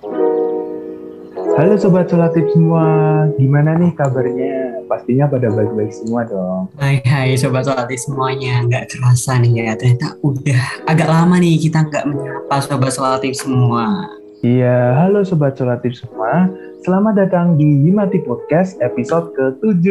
Halo 0.00 1.76
Sobat 1.76 2.08
Solatif 2.08 2.48
semua, 2.56 3.28
gimana 3.36 3.76
nih 3.76 3.92
kabarnya? 3.92 4.80
Pastinya 4.88 5.28
pada 5.28 5.52
baik-baik 5.52 5.92
semua 5.92 6.24
dong. 6.24 6.72
Hai 6.80 7.04
hai 7.04 7.36
Sobat 7.36 7.68
Solatif 7.68 8.00
semuanya, 8.08 8.64
nggak 8.64 8.96
kerasa 8.96 9.36
nih 9.44 9.60
ya, 9.60 9.76
ternyata 9.76 10.16
udah 10.24 10.88
agak 10.88 11.04
lama 11.04 11.36
nih 11.36 11.60
kita 11.60 11.84
nggak 11.84 12.08
menyapa 12.08 12.56
Sobat 12.64 12.96
Solatif 12.96 13.36
semua. 13.36 14.08
Iya, 14.40 14.96
halo 15.04 15.20
Sobat 15.20 15.60
Solatif 15.60 15.92
semua, 16.00 16.48
selamat 16.80 17.20
datang 17.20 17.60
di 17.60 17.68
Yimati 17.84 18.24
Podcast 18.24 18.80
episode 18.80 19.36
ke-7. 19.36 19.84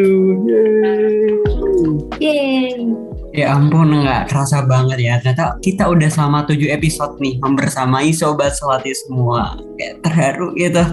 Yeay! 0.50 1.38
Yeay. 2.18 3.09
Ya 3.30 3.54
ampun, 3.54 3.94
nggak 3.94 4.34
kerasa 4.34 4.66
banget 4.66 4.98
ya, 5.06 5.14
ternyata 5.22 5.62
kita 5.62 5.86
udah 5.86 6.10
selama 6.10 6.50
7 6.50 6.74
episode 6.74 7.22
nih 7.22 7.38
membersamai 7.38 8.10
Sobat 8.10 8.58
Solatif 8.58 8.98
semua. 9.06 9.54
Kayak 9.78 10.02
terharu 10.02 10.50
gitu. 10.58 10.84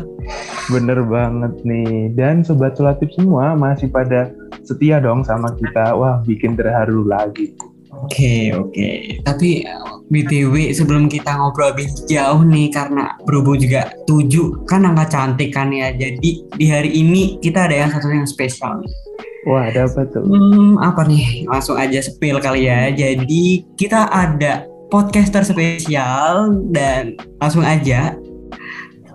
Bener 0.69 1.01
banget 1.07 1.53
nih, 1.65 2.13
dan 2.13 2.45
Sobat 2.45 2.77
Solatif 2.77 3.09
semua 3.17 3.57
masih 3.57 3.89
pada 3.89 4.29
setia 4.69 5.01
dong 5.01 5.25
sama 5.25 5.49
kita. 5.57 5.97
Wah, 5.97 6.21
bikin 6.29 6.61
terharu 6.61 7.09
lagi. 7.09 7.57
Oke 7.97 8.53
oke, 8.53 9.25
tapi 9.25 9.65
uh, 9.65 10.05
btw 10.13 10.69
sebelum 10.77 11.09
kita 11.09 11.33
ngobrol 11.33 11.73
lebih 11.73 11.89
jauh 12.05 12.45
nih 12.45 12.69
karena 12.69 13.17
berhubung 13.25 13.57
juga 13.57 13.89
tujuh 14.05 14.69
kan 14.69 14.85
angka 14.85 15.17
cantik 15.17 15.57
kan 15.57 15.73
ya, 15.73 15.97
jadi 15.97 16.31
di 16.45 16.67
hari 16.69 16.93
ini 16.93 17.41
kita 17.41 17.65
ada 17.65 17.87
yang 17.87 17.91
satu 17.95 18.13
yang 18.13 18.29
spesial 18.29 18.85
nih. 18.85 18.93
Wah, 19.47 19.71
ada 19.71 19.87
apa 19.87 20.03
tuh? 20.11 20.27
Hmm, 20.27 20.75
apa 20.83 21.07
nih? 21.07 21.47
Langsung 21.47 21.79
aja 21.79 22.03
spill 22.03 22.43
kali 22.43 22.67
ya. 22.67 22.91
Jadi 22.91 23.63
kita 23.79 24.11
ada 24.11 24.67
podcaster 24.91 25.47
spesial 25.47 26.51
dan 26.75 27.15
langsung 27.39 27.63
aja 27.63 28.19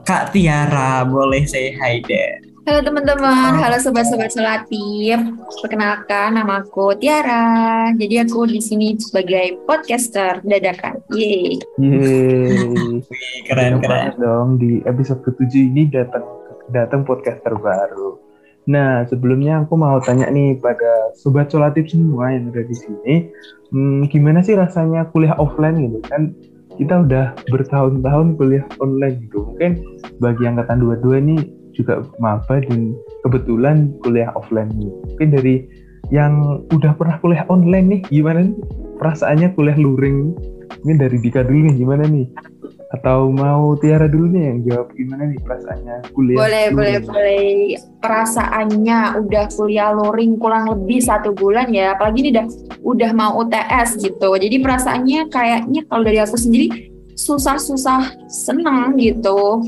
Kak 0.07 0.31
Tiara 0.31 1.03
boleh 1.03 1.43
say 1.43 1.75
hi 1.75 1.99
deh. 2.07 2.47
Halo 2.63 2.79
teman-teman, 2.79 3.59
halo 3.59 3.75
sobat-sobat 3.81 4.31
solatif. 4.31 5.19
Perkenalkan, 5.59 6.39
nama 6.39 6.63
aku 6.63 6.95
Tiara. 6.95 7.91
Jadi 7.99 8.23
aku 8.23 8.47
di 8.47 8.63
sini 8.63 8.95
sebagai 9.01 9.59
podcaster 9.67 10.39
dadakan. 10.47 11.01
Yeay. 11.11 11.59
Yeay. 11.75 13.03
Keren 13.51 13.83
keren. 13.83 13.83
banget 13.83 14.15
dong 14.15 14.61
di 14.61 14.79
episode 14.87 15.25
ke-7 15.27 15.53
ini 15.59 15.91
datang 15.91 16.23
datang 16.71 17.03
podcaster 17.03 17.57
baru. 17.57 18.20
Nah, 18.69 19.05
sebelumnya 19.09 19.65
aku 19.65 19.73
mau 19.73 19.97
tanya 20.05 20.29
nih 20.29 20.61
pada 20.61 21.15
sobat 21.17 21.49
solatif 21.49 21.89
semua 21.89 22.29
yang 22.29 22.53
ada 22.53 22.61
di 22.61 22.75
sini, 22.77 23.13
hmm, 23.73 24.05
gimana 24.13 24.45
sih 24.45 24.53
rasanya 24.53 25.09
kuliah 25.09 25.33
offline 25.41 25.89
gitu 25.89 25.99
kan? 26.05 26.33
Kita 26.77 27.01
udah 27.05 27.33
bertahun-tahun 27.49 28.37
kuliah 28.37 28.65
online 28.77 29.25
gitu. 29.25 29.49
Mungkin 29.53 29.81
bagi 30.21 30.43
angkatan 30.45 30.77
22 30.81 31.23
ini 31.25 31.35
juga 31.73 32.05
maba 32.21 32.61
dan 32.61 32.93
kebetulan 33.25 33.97
kuliah 34.05 34.29
offline 34.37 34.69
nih. 34.77 34.91
Mungkin 35.13 35.29
dari 35.33 35.55
yang 36.13 36.61
udah 36.69 36.93
pernah 36.97 37.17
kuliah 37.23 37.45
online 37.49 37.87
nih, 37.87 38.01
gimana 38.11 38.45
nih 38.45 38.55
perasaannya 39.01 39.57
kuliah 39.57 39.77
luring? 39.79 40.37
Mungkin 40.81 40.97
dari 40.97 41.17
Dika 41.17 41.41
dulu 41.45 41.69
nih, 41.69 41.75
gimana 41.81 42.03
nih? 42.05 42.25
Atau 42.91 43.31
mau 43.31 43.71
Tiara 43.79 44.11
dulu 44.11 44.35
nih 44.35 44.43
yang 44.51 44.59
jawab 44.67 44.87
gimana 44.91 45.23
nih 45.31 45.39
perasaannya 45.39 45.95
kuliah? 46.11 46.37
Boleh, 46.43 46.65
boleh, 46.75 46.95
luring? 46.99 47.07
boleh. 47.07 47.47
Perasaannya 48.03 48.99
udah 49.23 49.45
kuliah 49.55 49.89
luring 49.95 50.35
kurang 50.35 50.67
lebih 50.67 50.99
satu 50.99 51.31
bulan 51.31 51.71
ya. 51.71 51.95
Apalagi 51.95 52.27
ini 52.27 52.29
udah 52.35 52.45
udah 52.83 53.11
mau 53.15 53.39
UTS 53.39 53.95
gitu. 53.95 54.35
Jadi 54.35 54.59
perasaannya 54.59 55.31
kayaknya 55.31 55.81
kalau 55.87 56.03
dari 56.03 56.19
aku 56.19 56.35
sendiri 56.35 56.91
susah-susah 57.15 58.27
seneng 58.27 58.99
gitu. 58.99 59.63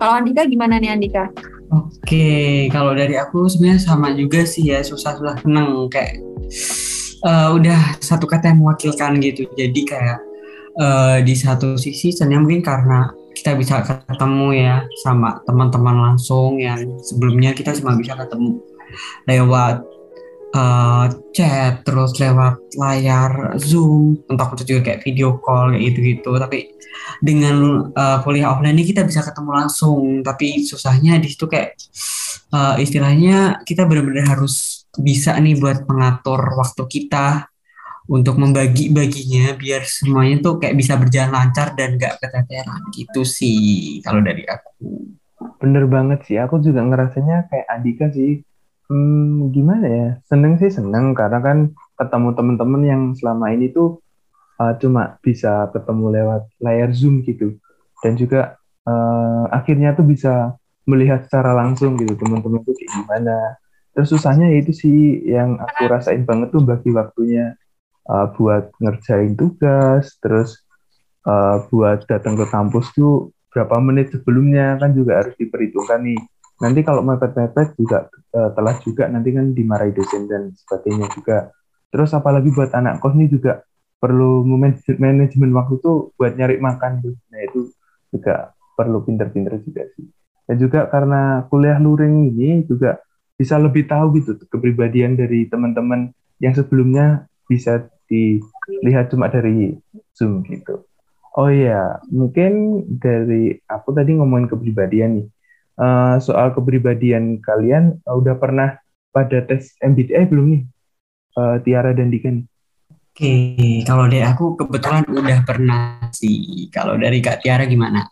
Kalau 0.00 0.14
Andika 0.16 0.48
gimana 0.48 0.80
nih 0.80 0.96
Andika? 0.96 1.28
Oke, 1.72 2.68
kalau 2.70 2.96
dari 2.96 3.20
aku 3.20 3.50
sebenarnya 3.52 3.82
sama 3.84 4.16
juga 4.16 4.46
sih 4.48 4.72
ya, 4.72 4.80
susah-susah 4.80 5.44
seneng 5.44 5.92
kayak 5.92 6.24
eh, 7.24 7.48
udah 7.52 8.00
satu 8.00 8.24
kata 8.24 8.48
yang 8.48 8.64
mewakilkan 8.64 9.20
gitu. 9.20 9.44
Jadi 9.58 9.80
kayak 9.84 10.33
eh, 10.78 11.18
di 11.22 11.34
satu 11.34 11.78
sisi 11.78 12.10
senang 12.10 12.46
mungkin 12.46 12.62
karena 12.62 13.10
kita 13.34 13.58
bisa 13.58 13.82
ketemu 13.82 14.48
ya 14.54 14.76
sama 15.02 15.42
teman-teman 15.42 15.96
langsung 16.10 16.62
yang 16.62 16.78
sebelumnya 17.02 17.50
kita 17.50 17.74
cuma 17.74 17.98
bisa 17.98 18.14
ketemu 18.14 18.62
lewat 19.26 19.82
eh, 20.54 21.06
chat 21.34 21.82
terus 21.82 22.14
lewat 22.22 22.62
layar 22.78 23.58
Zoom, 23.58 24.22
entah 24.30 24.50
itu 24.54 24.62
juga 24.74 24.80
kayak 24.90 25.00
video 25.02 25.38
call 25.42 25.74
kayak 25.74 25.82
gitu-gitu. 25.92 26.30
Tapi 26.38 26.58
dengan 27.18 27.90
eh, 27.90 28.18
kuliah 28.22 28.54
offline 28.54 28.78
ini 28.78 28.86
kita 28.86 29.02
bisa 29.02 29.26
ketemu 29.26 29.50
langsung, 29.50 30.22
tapi 30.22 30.62
susahnya 30.62 31.18
di 31.18 31.26
situ 31.30 31.50
kayak 31.50 31.74
eh, 32.54 32.74
istilahnya 32.82 33.66
kita 33.66 33.86
benar-benar 33.86 34.38
harus 34.38 34.86
bisa 34.94 35.34
nih 35.42 35.58
buat 35.58 35.90
mengatur 35.90 36.38
waktu 36.54 36.82
kita 36.86 37.50
untuk 38.04 38.36
membagi-baginya 38.36 39.56
biar 39.56 39.88
semuanya 39.88 40.44
tuh 40.44 40.60
kayak 40.60 40.76
bisa 40.76 41.00
berjalan 41.00 41.32
lancar 41.32 41.72
dan 41.72 41.96
gak 41.96 42.20
keteteran 42.20 42.82
gitu 42.92 43.24
sih 43.24 44.00
kalau 44.04 44.20
dari 44.20 44.44
aku. 44.44 45.16
Bener 45.60 45.88
banget 45.88 46.20
sih, 46.28 46.36
aku 46.36 46.60
juga 46.60 46.84
ngerasanya 46.84 47.48
kayak 47.48 47.66
Andika 47.72 48.06
sih. 48.12 48.44
Hmm, 48.92 49.48
gimana 49.48 49.86
ya? 49.88 50.08
Seneng 50.28 50.60
sih 50.60 50.68
seneng 50.68 51.16
karena 51.16 51.40
kan 51.40 51.72
ketemu 51.96 52.28
temen-temen 52.36 52.82
yang 52.84 53.02
selama 53.16 53.48
ini 53.56 53.72
tuh 53.72 54.04
uh, 54.60 54.76
cuma 54.76 55.16
bisa 55.24 55.72
ketemu 55.72 56.04
lewat 56.20 56.42
layar 56.60 56.92
Zoom 56.92 57.24
gitu. 57.24 57.56
Dan 58.04 58.20
juga 58.20 58.60
uh, 58.84 59.48
akhirnya 59.48 59.96
tuh 59.96 60.04
bisa 60.04 60.52
melihat 60.84 61.24
secara 61.24 61.56
langsung 61.56 61.96
gitu 61.96 62.12
temen-temen 62.20 62.60
tuh 62.60 62.76
kayak 62.76 62.90
gimana. 62.92 63.36
Terus 63.96 64.12
susahnya 64.12 64.52
ya 64.52 64.60
itu 64.60 64.76
sih 64.76 65.24
yang 65.24 65.56
aku 65.56 65.88
rasain 65.88 66.28
banget 66.28 66.52
tuh 66.52 66.60
bagi 66.60 66.92
waktunya 66.92 67.56
uh, 68.08 68.26
buat 68.36 68.72
ngerjain 68.80 69.36
tugas, 69.36 70.16
terus 70.20 70.64
uh, 71.28 71.64
buat 71.68 72.04
datang 72.08 72.36
ke 72.36 72.46
kampus 72.48 72.92
tuh 72.94 73.32
berapa 73.54 73.78
menit 73.78 74.10
sebelumnya 74.10 74.76
kan 74.82 74.90
juga 74.92 75.22
harus 75.22 75.34
diperhitungkan 75.38 76.02
nih. 76.02 76.18
Nanti 76.58 76.80
kalau 76.82 77.02
mepet-mepet 77.02 77.74
juga 77.78 78.10
eh, 78.10 78.50
telat 78.54 78.78
juga 78.82 79.10
nanti 79.10 79.30
kan 79.34 79.54
dimarahi 79.54 79.94
dosen 79.94 80.26
dan 80.26 80.50
sebagainya 80.54 81.06
juga. 81.14 81.50
Terus 81.90 82.10
apalagi 82.14 82.50
buat 82.50 82.70
anak 82.74 82.98
kos 82.98 83.14
nih 83.14 83.30
juga 83.30 83.62
perlu 84.02 84.42
manaj- 84.42 84.98
manajemen 84.98 85.50
waktu 85.54 85.78
tuh 85.82 86.14
buat 86.18 86.34
nyari 86.34 86.58
makan 86.58 86.98
tuh. 86.98 87.14
Nah 87.30 87.40
itu 87.46 87.70
juga 88.10 88.54
perlu 88.74 89.06
pinter-pinter 89.06 89.62
juga 89.62 89.86
sih. 89.94 90.06
Dan 90.50 90.56
juga 90.58 90.90
karena 90.90 91.46
kuliah 91.46 91.78
luring 91.78 92.34
ini 92.34 92.66
juga 92.66 92.98
bisa 93.34 93.58
lebih 93.58 93.86
tahu 93.86 94.18
gitu 94.18 94.38
kepribadian 94.50 95.18
dari 95.18 95.46
teman-teman 95.50 96.10
yang 96.38 96.54
sebelumnya 96.54 97.26
bisa 97.46 97.86
dilihat 98.82 99.12
cuma 99.12 99.28
dari 99.28 99.76
Zoom 100.14 100.44
gitu. 100.48 100.84
Oh 101.34 101.50
iya, 101.50 101.98
mungkin 102.14 102.84
dari 103.02 103.58
aku 103.66 103.90
tadi 103.90 104.14
ngomongin 104.14 104.46
kepribadian 104.46 105.10
nih. 105.18 105.26
Eh, 105.74 106.16
soal 106.22 106.54
kepribadian 106.54 107.42
kalian 107.42 107.98
eh, 107.98 108.14
udah 108.14 108.38
pernah 108.38 108.78
pada 109.10 109.42
tes 109.42 109.74
MBTI 109.82 110.30
belum 110.30 110.46
nih? 110.54 110.62
Eh, 111.34 111.56
Tiara 111.66 111.90
dan 111.90 112.14
Dika 112.14 112.30
nih? 112.30 112.46
Oke, 113.14 113.34
kalau 113.86 114.10
dari 114.10 114.26
aku 114.26 114.58
kebetulan 114.58 115.06
udah 115.06 115.38
pernah 115.46 116.02
sih. 116.10 116.66
Kalau 116.70 116.98
dari 116.98 117.18
Kak 117.22 117.42
Tiara 117.42 117.66
gimana? 117.66 118.06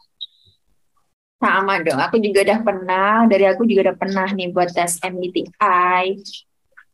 Sama 1.43 1.83
dong, 1.83 1.99
aku 1.99 2.23
juga 2.23 2.47
udah 2.47 2.59
pernah, 2.63 3.27
dari 3.27 3.51
aku 3.51 3.67
juga 3.67 3.91
udah 3.91 3.97
pernah 3.99 4.31
nih 4.31 4.55
buat 4.55 4.71
tes 4.71 5.03
MBTI. 5.03 6.23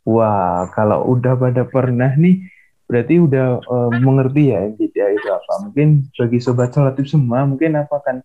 Wah, 0.09 0.73
kalau 0.73 1.05
udah 1.13 1.37
pada 1.37 1.69
pernah 1.69 2.17
nih, 2.17 2.49
berarti 2.89 3.21
udah 3.21 3.61
eh, 3.61 3.91
mengerti 4.01 4.43
ya 4.57 4.65
MBTI 4.65 5.13
itu 5.21 5.29
apa. 5.29 5.55
Mungkin 5.69 6.09
bagi 6.17 6.39
sobat 6.41 6.73
solatif 6.73 7.07
semua, 7.13 7.45
mungkin 7.45 7.77
aku 7.77 8.01
akan 8.01 8.17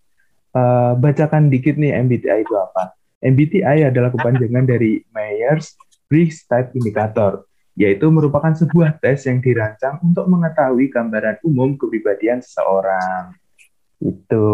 eh, 0.56 0.92
bacakan 0.96 1.52
dikit 1.52 1.76
nih 1.76 1.92
MBTI 2.00 2.42
itu 2.42 2.56
apa. 2.56 2.96
MBTI 3.20 3.88
adalah 3.88 4.12
kepanjangan 4.12 4.64
dari 4.64 5.04
Myers-Briggs 5.12 6.44
Type 6.48 6.72
Indicator, 6.76 7.44
yaitu 7.76 8.08
merupakan 8.08 8.52
sebuah 8.52 9.00
tes 9.00 9.24
yang 9.24 9.40
dirancang 9.40 10.00
untuk 10.04 10.28
mengetahui 10.28 10.92
gambaran 10.92 11.40
umum 11.44 11.76
kepribadian 11.76 12.40
seseorang. 12.40 13.32
Itu. 14.00 14.48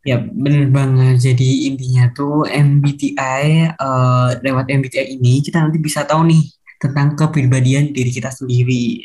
Ya, 0.00 0.16
bener 0.16 0.70
banget. 0.72 1.20
Jadi 1.20 1.70
intinya 1.70 2.08
tuh 2.14 2.46
MBTI, 2.46 3.74
eh, 3.74 4.28
lewat 4.42 4.66
MBTI 4.70 5.18
ini 5.18 5.42
kita 5.42 5.62
nanti 5.62 5.78
bisa 5.78 6.06
tahu 6.06 6.26
nih 6.26 6.59
tentang 6.80 7.12
kepribadian 7.14 7.92
diri 7.92 8.08
kita 8.08 8.32
sendiri. 8.32 9.04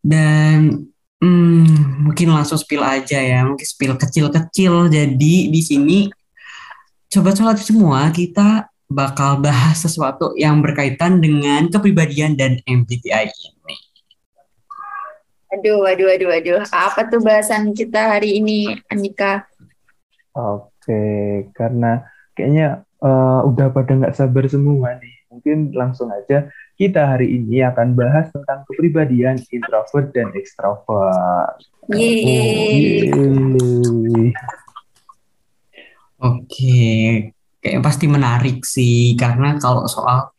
Dan 0.00 0.88
hmm, 1.20 2.08
mungkin 2.08 2.32
langsung 2.32 2.56
spill 2.56 2.82
aja 2.82 3.20
ya, 3.20 3.44
mungkin 3.44 3.68
spill 3.68 3.94
kecil-kecil. 4.00 4.88
Jadi 4.88 5.52
di 5.52 5.60
sini 5.60 5.98
Sobat 7.12 7.36
Sholat 7.36 7.60
semua, 7.60 8.08
kita 8.08 8.72
bakal 8.88 9.44
bahas 9.44 9.84
sesuatu 9.84 10.32
yang 10.36 10.64
berkaitan 10.64 11.20
dengan 11.20 11.68
kepribadian 11.68 12.40
dan 12.40 12.56
MBTI 12.64 13.28
ini. 13.28 13.76
Aduh, 15.52 15.84
aduh, 15.84 16.08
aduh, 16.08 16.32
aduh. 16.32 16.60
Apa 16.72 17.12
tuh 17.12 17.20
bahasan 17.20 17.76
kita 17.76 18.16
hari 18.16 18.40
ini, 18.40 18.72
Andika? 18.88 19.44
Oke, 20.32 21.44
karena 21.52 22.08
kayaknya 22.32 22.88
uh, 23.04 23.44
udah 23.44 23.68
pada 23.68 23.92
nggak 23.92 24.16
sabar 24.16 24.48
semua 24.48 24.96
nih. 24.96 25.12
Mungkin 25.28 25.76
langsung 25.76 26.08
aja 26.08 26.48
kita 26.76 27.16
hari 27.16 27.36
ini 27.36 27.60
akan 27.62 27.94
bahas 27.94 28.32
tentang 28.32 28.64
kepribadian 28.68 29.36
introvert 29.52 30.10
dan 30.16 30.32
extrovert. 30.32 31.60
Yeay. 31.92 33.12
Oke, 36.22 36.90
kayak 37.58 37.82
pasti 37.82 38.06
menarik 38.06 38.62
sih 38.62 39.18
karena 39.18 39.58
kalau 39.58 39.90
soal 39.90 40.30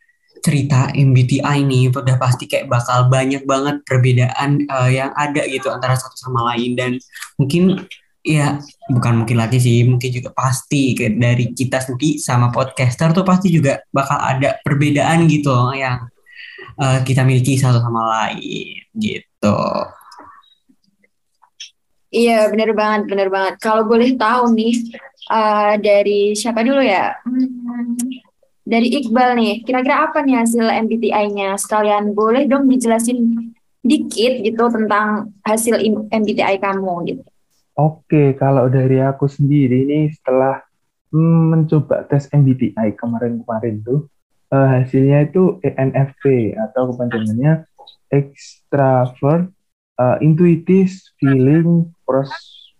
cerita 0.44 0.92
MBTI 0.92 1.64
ini 1.64 1.88
udah 1.88 2.20
pasti 2.20 2.52
kayak 2.52 2.68
bakal 2.68 3.08
banyak 3.08 3.48
banget 3.48 3.80
perbedaan 3.88 4.68
uh, 4.68 4.92
yang 4.92 5.16
ada 5.16 5.48
gitu 5.48 5.72
antara 5.72 5.96
satu 5.96 6.20
sama 6.20 6.52
lain 6.52 6.76
dan 6.76 6.92
mungkin 7.40 7.88
ya 8.24 8.60
bukan 8.92 9.24
mungkin 9.24 9.40
lagi 9.40 9.60
sih 9.60 9.88
mungkin 9.88 10.12
juga 10.12 10.36
pasti 10.36 10.96
kayak 10.96 11.16
dari 11.16 11.46
kita 11.56 11.80
sendiri 11.80 12.20
sama 12.20 12.52
podcaster 12.52 13.16
tuh 13.16 13.24
pasti 13.24 13.52
juga 13.52 13.84
bakal 13.92 14.20
ada 14.20 14.60
perbedaan 14.64 15.28
gitu 15.32 15.52
yang 15.76 16.12
uh, 16.84 17.00
kita 17.08 17.24
miliki 17.24 17.56
satu 17.56 17.80
sama 17.80 18.04
lain 18.12 18.84
gitu. 19.00 19.60
Iya, 22.14 22.52
bener 22.54 22.78
banget, 22.78 23.10
bener 23.10 23.28
banget. 23.32 23.58
Kalau 23.58 23.90
boleh 23.90 24.14
tahu 24.14 24.54
nih, 24.54 24.76
uh, 25.34 25.74
dari 25.82 26.38
siapa 26.38 26.62
dulu 26.62 26.84
ya? 26.84 27.18
Hmm, 27.26 27.98
dari 28.62 29.02
Iqbal 29.02 29.34
nih, 29.34 29.54
kira-kira 29.66 30.06
apa 30.06 30.22
nih 30.22 30.46
hasil 30.46 30.62
MBTI-nya? 30.62 31.58
Sekalian 31.58 32.14
boleh 32.14 32.46
dong 32.46 32.70
dijelasin 32.70 33.50
dikit 33.82 34.46
gitu 34.46 34.64
tentang 34.70 35.34
hasil 35.42 35.82
MBTI 36.14 36.62
kamu 36.62 36.94
gitu. 37.10 37.24
Oke, 37.74 38.38
kalau 38.38 38.70
dari 38.70 39.02
aku 39.02 39.26
sendiri 39.26 39.82
ini 39.82 40.14
setelah 40.14 40.62
hmm, 41.10 41.42
mencoba 41.50 42.06
tes 42.06 42.30
MBTI 42.30 42.94
kemarin-kemarin 42.94 43.82
tuh, 43.82 44.06
uh, 44.54 44.68
hasilnya 44.78 45.26
itu 45.26 45.58
ENFP 45.66 46.54
atau 46.54 46.94
kepanjangannya 46.94 47.66
extravert, 48.14 49.50
uh, 49.98 50.18
intuitive, 50.22 50.94
feeling, 51.18 51.90
pros 52.06 52.30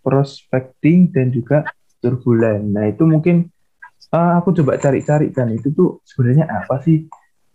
prospecting, 0.06 1.10
dan 1.10 1.34
juga 1.34 1.66
turbulen. 1.98 2.70
Nah 2.70 2.86
itu 2.86 3.02
mungkin 3.02 3.50
uh, 4.14 4.38
aku 4.38 4.54
coba 4.62 4.78
cari-cari 4.78 5.34
kan 5.34 5.50
itu 5.50 5.74
tuh 5.74 5.98
sebenarnya 6.06 6.46
apa 6.46 6.78
sih? 6.86 7.10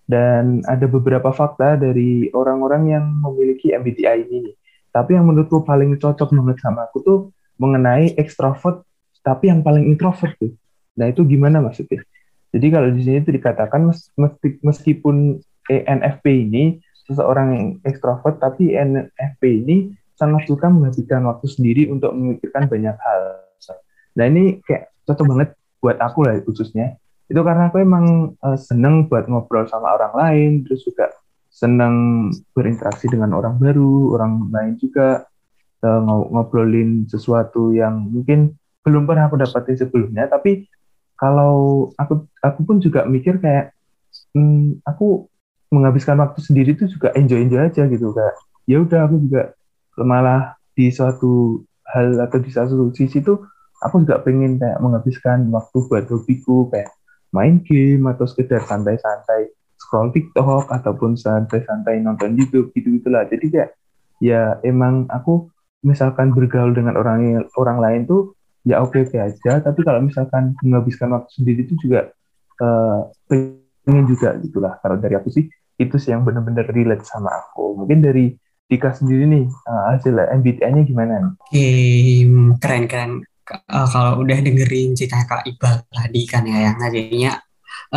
Dan 0.10 0.66
ada 0.66 0.90
beberapa 0.90 1.30
fakta 1.30 1.78
dari 1.78 2.34
orang-orang 2.34 2.84
yang 2.90 3.06
memiliki 3.22 3.70
MBTI 3.70 4.26
ini. 4.26 4.58
Tapi 4.90 5.14
yang 5.14 5.30
menurutku 5.30 5.62
paling 5.62 5.94
cocok 6.02 6.34
banget 6.34 6.58
sama 6.66 6.90
aku 6.90 6.98
tuh 7.06 7.20
mengenai 7.62 8.18
extrovert, 8.18 8.82
tapi 9.22 9.54
yang 9.54 9.62
paling 9.62 9.86
introvert 9.86 10.34
tuh. 10.42 10.58
Nah 10.98 11.14
itu 11.14 11.22
gimana 11.30 11.62
maksudnya? 11.62 12.02
Jadi 12.50 12.68
kalau 12.74 12.90
di 12.90 13.02
sini 13.06 13.22
itu 13.22 13.30
dikatakan 13.30 13.90
meskipun 14.66 15.38
ENFP 15.70 16.26
ini 16.50 16.82
seseorang 17.06 17.48
yang 17.54 17.68
ekstrovert, 17.86 18.42
tapi 18.42 18.74
ENFP 18.74 19.42
ini 19.66 19.94
sangat 20.18 20.50
suka 20.50 20.68
menghabiskan 20.68 21.24
waktu 21.30 21.48
sendiri 21.48 21.88
untuk 21.94 22.12
memikirkan 22.12 22.66
banyak 22.66 22.98
hal. 22.98 23.22
Nah 24.18 24.26
ini 24.26 24.60
kayak 24.66 24.92
cocok 25.06 25.26
banget 25.30 25.50
buat 25.80 25.98
aku 26.02 26.28
lah 26.28 26.36
khususnya. 26.44 27.00
Itu 27.30 27.46
karena 27.46 27.70
aku 27.70 27.78
emang 27.80 28.36
uh, 28.42 28.58
seneng 28.58 29.06
buat 29.06 29.30
ngobrol 29.30 29.70
sama 29.70 29.94
orang 29.94 30.14
lain, 30.18 30.52
terus 30.66 30.82
juga 30.82 31.14
seneng 31.54 32.30
berinteraksi 32.58 33.06
dengan 33.06 33.38
orang 33.38 33.62
baru, 33.62 34.18
orang 34.18 34.50
lain 34.50 34.74
juga 34.82 35.30
uh, 35.86 36.02
ngobrolin 36.06 37.06
sesuatu 37.06 37.70
yang 37.70 38.10
mungkin 38.10 38.58
belum 38.82 39.06
pernah 39.06 39.30
aku 39.30 39.38
dapatin 39.38 39.78
sebelumnya, 39.78 40.26
tapi 40.26 40.66
kalau 41.20 41.90
aku 42.00 42.26
aku 42.40 42.60
pun 42.64 42.80
juga 42.80 43.04
mikir 43.06 43.44
kayak 43.44 43.76
hmm, 44.34 44.80
aku 44.88 45.28
menghabiskan 45.70 46.18
waktu 46.18 46.40
sendiri 46.42 46.74
itu 46.74 46.90
juga 46.90 47.14
enjoy 47.14 47.46
enjoy 47.46 47.62
aja 47.62 47.86
gitu 47.86 48.16
kayak 48.16 48.36
ya 48.66 48.82
udah 48.82 49.06
aku 49.06 49.16
juga 49.28 49.54
malah 50.00 50.58
di 50.74 50.90
suatu 50.90 51.62
hal 51.92 52.18
atau 52.18 52.40
di 52.40 52.50
satu 52.50 52.90
sisi 52.96 53.20
tuh 53.20 53.44
aku 53.84 54.08
juga 54.08 54.24
pengen 54.24 54.58
kayak 54.58 54.80
menghabiskan 54.80 55.46
waktu 55.52 55.78
buat 55.86 56.06
hobiku 56.08 56.72
kayak 56.72 56.90
main 57.36 57.62
game 57.62 58.10
atau 58.10 58.26
sekedar 58.26 58.64
santai-santai 58.66 59.54
scroll 59.78 60.10
TikTok 60.10 60.72
ataupun 60.72 61.20
santai-santai 61.20 62.02
nonton 62.02 62.34
YouTube 62.40 62.74
gitu 62.74 62.98
gitulah 62.98 63.28
jadi 63.30 63.46
kayak 63.52 63.70
ya 64.20 64.58
emang 64.66 65.06
aku 65.08 65.48
misalkan 65.86 66.36
bergaul 66.36 66.76
dengan 66.76 67.00
orang 67.00 67.48
orang 67.56 67.78
lain 67.80 68.02
tuh 68.04 68.36
ya 68.66 68.84
oke 68.84 68.98
oke 69.08 69.18
aja. 69.18 69.60
Tapi 69.64 69.80
kalau 69.84 70.04
misalkan 70.04 70.56
menghabiskan 70.64 71.14
waktu 71.16 71.32
sendiri 71.32 71.66
itu 71.68 71.76
juga 71.80 72.12
uh, 72.62 73.10
pengen 73.30 74.06
juga 74.08 74.36
gitulah 74.40 74.78
kalau 74.84 75.00
dari 75.00 75.16
aku 75.16 75.30
sih 75.32 75.46
itu 75.80 75.96
sih 75.96 76.12
yang 76.12 76.28
benar-benar 76.28 76.68
relate 76.70 77.08
sama 77.08 77.32
aku. 77.32 77.80
Mungkin 77.80 78.04
dari 78.04 78.36
Dika 78.70 78.94
sendiri 78.94 79.26
nih 79.26 79.46
uh, 79.50 79.98
hasil 79.98 80.14
MBTI-nya 80.14 80.86
gimana 80.86 81.34
Oke 81.50 81.68
keren 82.62 82.86
keren. 82.86 83.12
Uh, 83.50 83.88
kalau 83.90 84.22
udah 84.22 84.38
dengerin 84.46 84.94
cerita 84.94 85.26
Kak 85.26 85.42
Iqbal 85.42 85.90
tadi 85.90 86.22
kan 86.30 86.46
ya 86.46 86.70
yang 86.70 86.78
jadinya 86.78 87.34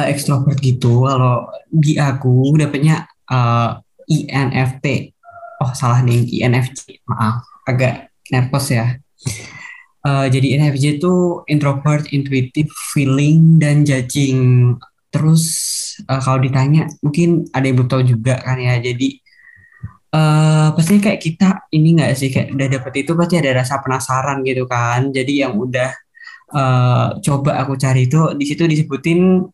uh, 0.00 0.06
ekstrovert 0.08 0.56
gitu. 0.64 1.04
Kalau 1.04 1.52
di 1.68 2.00
aku 2.00 2.56
dapetnya 2.56 3.04
uh, 3.28 3.76
INFP 4.08 5.12
oh 5.62 5.72
salah 5.78 6.02
nih 6.02 6.26
INFJ 6.42 7.06
maaf 7.06 7.46
agak 7.68 8.10
nervous 8.34 8.74
ya 8.74 8.98
Uh, 10.02 10.26
jadi 10.26 10.58
INFJ 10.58 10.98
itu 10.98 11.46
introvert, 11.46 12.10
intuitive, 12.10 12.70
feeling, 12.90 13.62
dan 13.62 13.86
judging. 13.86 14.74
Terus 15.14 15.44
uh, 16.10 16.18
kalau 16.18 16.42
ditanya, 16.42 16.90
mungkin 16.98 17.46
ada 17.54 17.64
yang 17.70 17.76
belum 17.78 17.90
tahu 17.90 18.02
juga 18.02 18.42
kan 18.42 18.58
ya. 18.58 18.82
Jadi 18.82 19.22
uh, 20.10 20.74
pasti 20.74 20.98
kayak 20.98 21.20
kita 21.22 21.48
ini 21.70 21.88
nggak 21.98 22.10
sih 22.18 22.34
kayak 22.34 22.50
udah 22.50 22.68
dapet 22.68 22.92
itu 23.06 23.12
pasti 23.14 23.34
ada 23.38 23.50
rasa 23.62 23.78
penasaran 23.78 24.42
gitu 24.42 24.66
kan. 24.66 25.14
Jadi 25.14 25.46
yang 25.46 25.54
udah 25.54 25.90
uh, 26.52 27.06
coba 27.22 27.62
aku 27.64 27.78
cari 27.78 28.06
itu 28.10 28.20
di 28.36 28.44
situ 28.44 28.66
disebutin 28.66 29.46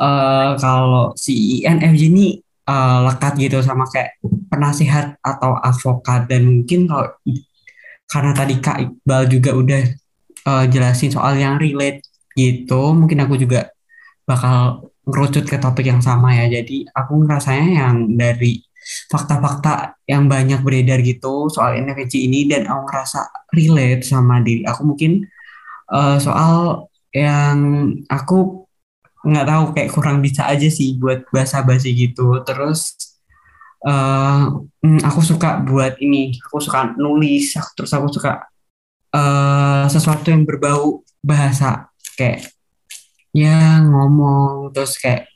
uh, 0.00 0.50
kalau 0.56 1.12
si 1.16 1.64
INFJ 1.64 2.02
ini 2.12 2.26
uh, 2.68 3.06
lekat 3.08 3.36
gitu 3.40 3.60
sama 3.62 3.88
kayak 3.88 4.18
penasihat 4.50 5.16
atau 5.20 5.56
advokat 5.60 6.28
dan 6.28 6.44
mungkin 6.44 6.88
kalau 6.90 7.08
karena 8.06 8.32
tadi 8.32 8.54
Kak 8.62 8.78
Iqbal 8.82 9.22
juga 9.30 9.50
udah 9.54 9.82
uh, 10.46 10.64
jelasin 10.70 11.10
soal 11.10 11.36
yang 11.38 11.58
relate 11.58 12.02
gitu, 12.38 12.94
mungkin 12.94 13.22
aku 13.24 13.34
juga 13.40 13.70
bakal 14.28 14.90
ngerucut 15.06 15.46
ke 15.46 15.56
topik 15.58 15.86
yang 15.86 16.02
sama 16.02 16.34
ya. 16.34 16.60
Jadi 16.60 16.86
aku 16.90 17.12
ngerasanya 17.26 17.68
yang 17.86 17.96
dari 18.14 18.66
fakta-fakta 19.10 19.98
yang 20.06 20.30
banyak 20.30 20.62
beredar 20.62 21.02
gitu 21.02 21.50
soal 21.50 21.74
NFC 21.74 22.30
ini 22.30 22.46
dan 22.46 22.70
aku 22.70 22.86
ngerasa 22.86 23.50
relate 23.50 24.06
sama 24.06 24.38
diri 24.46 24.62
aku 24.62 24.94
mungkin 24.94 25.26
uh, 25.90 26.22
soal 26.22 26.86
yang 27.10 27.90
aku 28.06 28.66
nggak 29.26 29.46
tahu 29.50 29.62
kayak 29.74 29.90
kurang 29.90 30.22
bisa 30.22 30.46
aja 30.46 30.70
sih 30.70 30.94
buat 31.02 31.26
bahasa 31.34 31.66
basi 31.66 31.90
gitu 31.98 32.46
terus 32.46 33.05
uh, 33.86 34.42
aku 35.06 35.20
suka 35.22 35.62
buat 35.62 35.96
ini. 36.02 36.34
Aku 36.50 36.58
suka 36.58 36.92
nulis 36.98 37.54
terus 37.78 37.94
aku 37.94 38.10
suka 38.10 38.44
uh, 39.14 39.86
sesuatu 39.86 40.28
yang 40.28 40.42
berbau 40.42 41.06
bahasa. 41.22 41.88
Kayak 42.18 42.50
ya 43.30 43.80
ngomong 43.84 44.74
terus 44.74 44.98
kayak 44.98 45.30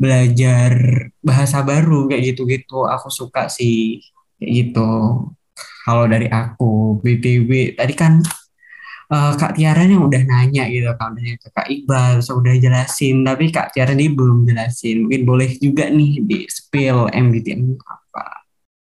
belajar 0.00 0.72
bahasa 1.20 1.60
baru 1.60 2.08
kayak 2.08 2.34
gitu-gitu. 2.34 2.88
Aku 2.88 3.12
suka 3.12 3.52
sih 3.52 4.00
kayak 4.40 4.50
gitu. 4.50 4.90
Kalau 5.86 6.04
dari 6.10 6.26
aku 6.26 6.98
btw 6.98 7.78
tadi 7.78 7.94
kan 7.94 8.18
uh, 9.10 9.32
Kak 9.38 9.54
Tiara 9.54 9.86
yang 9.86 10.06
udah 10.06 10.22
nanya 10.26 10.66
gitu 10.70 10.90
kan 10.98 11.14
udah 11.14 11.36
ke 11.38 11.48
Kak 11.50 11.68
Iqbal 11.70 12.22
so 12.22 12.38
udah 12.38 12.54
jelasin 12.58 13.22
tapi 13.22 13.50
Kak 13.54 13.74
Tiara 13.74 13.94
ini 13.94 14.10
belum 14.10 14.46
jelasin 14.46 15.06
mungkin 15.06 15.22
boleh 15.22 15.50
juga 15.58 15.90
nih 15.90 16.22
di 16.22 16.38
spill 16.50 17.10
MBTI 17.10 17.78
apa 17.86 18.46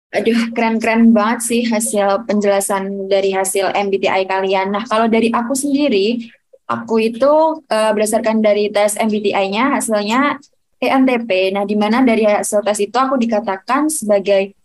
Aduh, 0.09 0.49
keren-keren 0.57 1.13
banget 1.13 1.39
sih 1.45 1.61
hasil 1.69 2.25
penjelasan 2.25 3.05
dari 3.05 3.29
hasil 3.29 3.69
MBTI 3.77 4.25
kalian. 4.25 4.73
Nah, 4.73 4.81
kalau 4.89 5.05
dari 5.05 5.29
aku 5.29 5.53
sendiri, 5.53 6.25
aku 6.65 7.13
itu 7.13 7.61
uh, 7.61 7.91
berdasarkan 7.93 8.41
dari 8.41 8.73
tes 8.73 8.97
MBTI-nya, 8.97 9.77
hasilnya 9.77 10.41
ENTP. 10.81 11.53
Nah, 11.53 11.61
di 11.61 11.77
mana 11.77 12.01
dari 12.01 12.25
hasil 12.25 12.65
tes 12.65 12.81
itu 12.81 12.97
aku 12.97 13.21
dikatakan 13.21 13.85
sebagai 13.93 14.57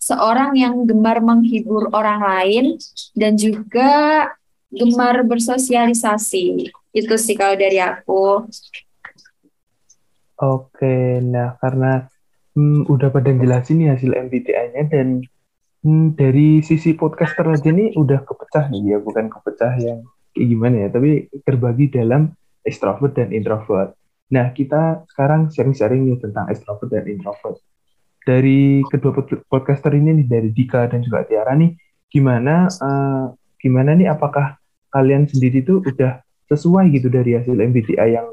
seorang 0.00 0.56
yang 0.56 0.88
gemar 0.88 1.20
menghibur 1.20 1.92
orang 1.92 2.24
lain 2.24 2.64
dan 3.12 3.36
juga 3.36 3.92
gemar 4.70 5.22
bersosialisasi. 5.24 6.70
Itu 6.92 7.14
sih 7.20 7.36
kalau 7.36 7.54
dari 7.54 7.78
aku. 7.78 8.48
Oke, 10.36 11.20
nah 11.24 11.56
karena 11.60 12.04
hmm, 12.52 12.88
udah 12.92 13.08
pada 13.08 13.32
jelasin 13.32 13.80
nih 13.80 13.88
hasil 13.96 14.12
MBTI-nya 14.12 14.84
dan 14.92 15.24
hmm, 15.80 16.12
dari 16.12 16.60
sisi 16.60 16.92
podcaster 16.92 17.48
aja 17.48 17.72
nih 17.72 17.96
udah 17.96 18.20
kepecah 18.24 18.68
nih 18.68 18.96
ya, 18.96 18.98
bukan 19.00 19.32
kepecah 19.32 19.72
yang 19.80 20.04
kayak 20.36 20.48
gimana 20.52 20.76
ya, 20.84 20.88
tapi 20.92 21.32
terbagi 21.40 21.88
dalam 21.88 22.36
extrovert 22.68 23.16
dan 23.16 23.32
introvert. 23.32 23.96
Nah, 24.28 24.50
kita 24.52 25.06
sekarang 25.08 25.48
sharing-sharing 25.48 26.04
nih 26.04 26.18
tentang 26.20 26.50
extrovert 26.52 26.90
dan 26.92 27.06
introvert. 27.08 27.56
Dari 28.26 28.82
kedua 28.90 29.14
podcaster 29.46 29.94
ini 29.94 30.20
nih, 30.20 30.26
dari 30.26 30.50
Dika 30.50 30.90
dan 30.90 31.00
juga 31.00 31.22
Tiara 31.22 31.54
nih, 31.54 31.72
gimana 32.10 32.66
uh, 32.66 33.30
gimana 33.66 33.98
nih 33.98 34.06
apakah 34.06 34.54
kalian 34.94 35.26
sendiri 35.26 35.66
tuh 35.66 35.82
udah 35.82 36.22
sesuai 36.46 36.94
gitu 36.94 37.10
dari 37.10 37.34
hasil 37.34 37.58
MBTI 37.58 38.14
yang 38.14 38.30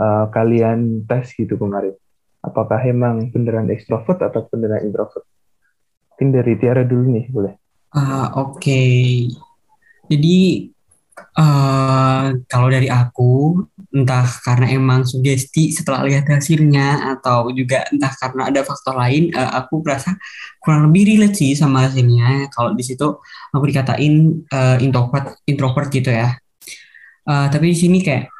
uh, 0.00 0.32
kalian 0.32 1.04
tes 1.04 1.36
gitu 1.36 1.60
kemarin? 1.60 1.92
Apakah 2.40 2.80
emang 2.88 3.28
beneran 3.28 3.68
extrovert 3.68 4.18
atau 4.24 4.48
beneran 4.48 4.80
introvert? 4.88 5.28
Mungkin 6.16 6.28
dari 6.32 6.56
Tiara 6.56 6.82
dulu 6.88 7.12
nih, 7.12 7.26
boleh. 7.28 7.54
Uh, 7.92 8.32
Oke, 8.40 8.56
okay. 8.56 9.04
jadi 10.08 10.36
Uh, 11.12 12.40
kalau 12.48 12.72
dari 12.72 12.88
aku, 12.88 13.60
entah 13.92 14.24
karena 14.40 14.68
emang 14.72 15.04
sugesti 15.04 15.68
setelah 15.68 16.04
lihat 16.08 16.24
hasilnya 16.24 17.16
atau 17.16 17.52
juga 17.52 17.84
entah 17.92 18.12
karena 18.16 18.48
ada 18.48 18.60
faktor 18.64 18.96
lain, 18.96 19.28
uh, 19.36 19.60
aku 19.60 19.84
merasa 19.84 20.16
kurang 20.60 20.88
lebih 20.88 21.12
relate 21.12 21.36
sih 21.36 21.52
sama 21.52 21.88
hasilnya. 21.88 22.48
Kalau 22.52 22.72
di 22.72 22.84
situ 22.84 23.20
aku 23.52 23.64
dikatain 23.68 24.44
uh, 24.48 24.76
introvert, 24.80 25.36
introvert 25.44 25.88
gitu 25.92 26.08
ya. 26.12 26.32
Uh, 27.28 27.48
tapi 27.52 27.72
di 27.72 27.76
sini 27.76 28.00
kayak, 28.00 28.32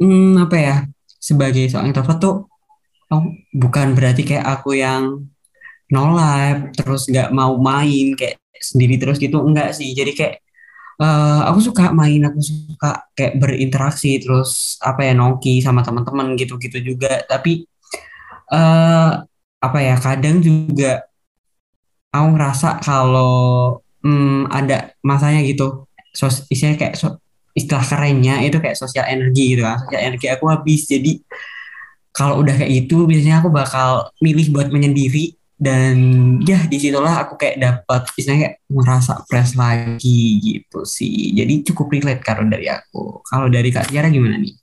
hmm, 0.00 0.48
apa 0.48 0.56
ya? 0.56 0.76
Sebagai 1.20 1.68
seorang 1.68 1.92
introvert 1.92 2.18
tuh, 2.18 2.36
oh, 3.12 3.24
bukan 3.52 3.92
berarti 3.92 4.24
kayak 4.24 4.48
aku 4.48 4.80
yang 4.80 5.28
no 5.92 6.04
life, 6.16 6.72
terus 6.72 7.04
nggak 7.04 7.30
mau 7.36 7.56
main 7.60 8.16
kayak 8.16 8.40
sendiri 8.56 8.96
terus 8.96 9.20
gitu, 9.20 9.44
enggak 9.44 9.76
sih. 9.76 9.92
Jadi 9.92 10.12
kayak 10.16 10.40
uh, 11.02 11.40
aku 11.50 11.58
suka 11.58 11.90
main 11.90 12.22
aku 12.22 12.38
suka 12.38 13.10
kayak 13.18 13.42
berinteraksi 13.42 14.22
terus 14.22 14.78
apa 14.78 15.10
ya 15.10 15.12
nongki 15.18 15.58
sama 15.58 15.82
teman-teman 15.82 16.38
gitu-gitu 16.38 16.94
juga. 16.94 17.26
Tapi 17.26 17.66
uh, 18.54 19.26
apa 19.62 19.78
ya 19.82 19.98
kadang 19.98 20.38
juga 20.38 21.02
aku 22.14 22.26
ngerasa 22.38 22.78
kalau 22.82 23.78
hmm, 24.06 24.50
ada 24.50 24.94
masanya 25.02 25.42
gitu 25.42 25.86
sos 26.12 26.44
istilahnya 26.52 26.78
kayak 26.78 26.94
so, 26.98 27.16
istilah 27.56 27.84
kerennya 27.84 28.44
itu 28.44 28.60
kayak 28.60 28.76
sosial 28.76 29.04
energi 29.08 29.56
gitu 29.56 29.62
kan 29.64 29.80
sosial 29.82 30.02
energi 30.06 30.26
aku 30.30 30.44
habis. 30.48 30.86
Jadi 30.86 31.18
kalau 32.12 32.44
udah 32.44 32.54
kayak 32.54 32.84
gitu 32.84 33.08
biasanya 33.08 33.40
aku 33.40 33.48
bakal 33.48 34.12
milih 34.20 34.52
buat 34.52 34.68
menyendiri 34.68 35.41
dan 35.62 35.94
ya 36.42 36.58
di 36.66 36.74
situlah 36.82 37.22
aku 37.22 37.38
kayak 37.38 37.62
dapat 37.62 38.02
istilahnya 38.18 38.50
kayak 38.50 38.56
merasa 38.66 39.22
fresh 39.30 39.54
lagi 39.54 40.42
gitu 40.42 40.82
sih 40.82 41.30
jadi 41.38 41.62
cukup 41.70 41.86
relate 41.94 42.22
kalau 42.26 42.42
dari 42.50 42.66
aku 42.66 43.22
kalau 43.22 43.46
dari 43.46 43.70
kak 43.70 43.86
Tiara 43.86 44.10
gimana 44.10 44.42
nih 44.42 44.58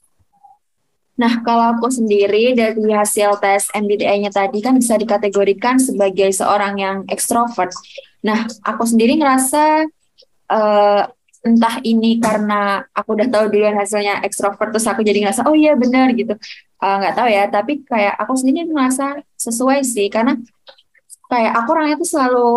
Nah, 1.19 1.43
kalau 1.43 1.75
aku 1.75 1.91
sendiri 1.91 2.55
dari 2.55 2.79
hasil 2.95 3.43
tes 3.43 3.67
MBTI-nya 3.75 4.31
tadi 4.31 4.63
kan 4.63 4.79
bisa 4.79 4.95
dikategorikan 4.95 5.75
sebagai 5.75 6.31
seorang 6.31 6.79
yang 6.79 6.97
ekstrovert. 7.11 7.75
Nah, 8.23 8.47
aku 8.63 8.87
sendiri 8.87 9.19
ngerasa 9.19 9.83
uh, 10.47 11.03
entah 11.43 11.75
ini 11.83 12.23
karena 12.23 12.87
aku 12.95 13.19
udah 13.19 13.27
tahu 13.27 13.51
duluan 13.51 13.75
hasilnya 13.75 14.23
ekstrovert 14.23 14.71
terus 14.71 14.87
aku 14.87 15.03
jadi 15.03 15.27
ngerasa 15.27 15.43
oh 15.43 15.55
iya 15.59 15.75
benar 15.75 16.15
gitu. 16.15 16.39
Eh, 16.79 16.95
nggak 17.03 17.11
uh, 17.11 17.17
tahu 17.19 17.27
ya, 17.27 17.43
tapi 17.51 17.83
kayak 17.83 18.15
aku 18.15 18.39
sendiri 18.39 18.71
ngerasa 18.71 19.19
sesuai 19.35 19.83
sih 19.83 20.07
karena 20.07 20.39
kayak 21.29 21.53
aku 21.61 21.67
orangnya 21.77 21.95
tuh 22.01 22.09
selalu 22.09 22.49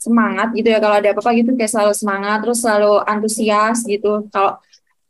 semangat 0.00 0.48
gitu 0.56 0.68
ya 0.72 0.78
kalau 0.80 0.96
ada 0.96 1.12
apa-apa 1.12 1.30
gitu 1.36 1.50
kayak 1.56 1.72
selalu 1.72 1.92
semangat 1.92 2.38
terus 2.40 2.58
selalu 2.64 2.92
antusias 3.04 3.84
gitu. 3.84 4.28
Kalau 4.32 4.60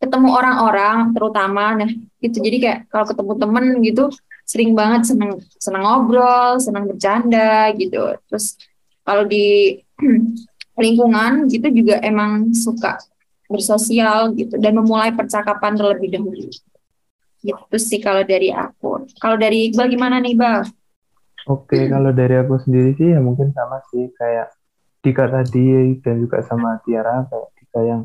ketemu 0.01 0.29
orang-orang 0.33 0.97
terutama 1.13 1.65
nah 1.79 1.91
gitu. 2.23 2.37
Jadi 2.41 2.57
kayak 2.59 2.79
kalau 2.89 3.05
ketemu 3.07 3.33
temen 3.37 3.65
gitu 3.85 4.05
sering 4.43 4.75
banget 4.75 5.07
seneng 5.15 5.39
seneng 5.63 5.83
ngobrol 5.87 6.59
seneng 6.59 6.91
bercanda 6.91 7.71
gitu. 7.79 8.19
Terus 8.31 8.59
kalau 9.07 9.27
di 9.27 9.79
lingkungan 10.83 11.47
gitu 11.53 11.69
juga 11.71 12.01
emang 12.01 12.51
suka 12.57 12.99
bersosial 13.51 14.33
gitu 14.39 14.57
dan 14.63 14.79
memulai 14.79 15.15
percakapan 15.15 15.79
terlebih 15.79 16.19
dahulu. 16.19 16.51
Gitu 17.43 17.77
sih 17.79 18.03
kalau 18.03 18.27
dari 18.27 18.51
aku. 18.51 19.07
Kalau 19.23 19.37
dari 19.39 19.71
Iqbal 19.71 19.87
gimana 19.87 20.19
nih 20.19 20.35
Bang? 20.35 20.67
Oke, 21.49 21.89
kalau 21.89 22.13
dari 22.13 22.37
aku 22.37 22.61
sendiri 22.61 22.93
sih 23.01 23.17
ya 23.17 23.21
mungkin 23.25 23.55
sama 23.57 23.81
sih 23.89 24.13
kayak 24.13 24.53
Dika 25.01 25.25
tadi 25.33 25.97
dan 26.05 26.21
juga 26.21 26.45
sama 26.45 26.77
Tiara 26.85 27.25
kayak 27.25 27.49
Dika 27.57 27.81
yang 27.81 28.03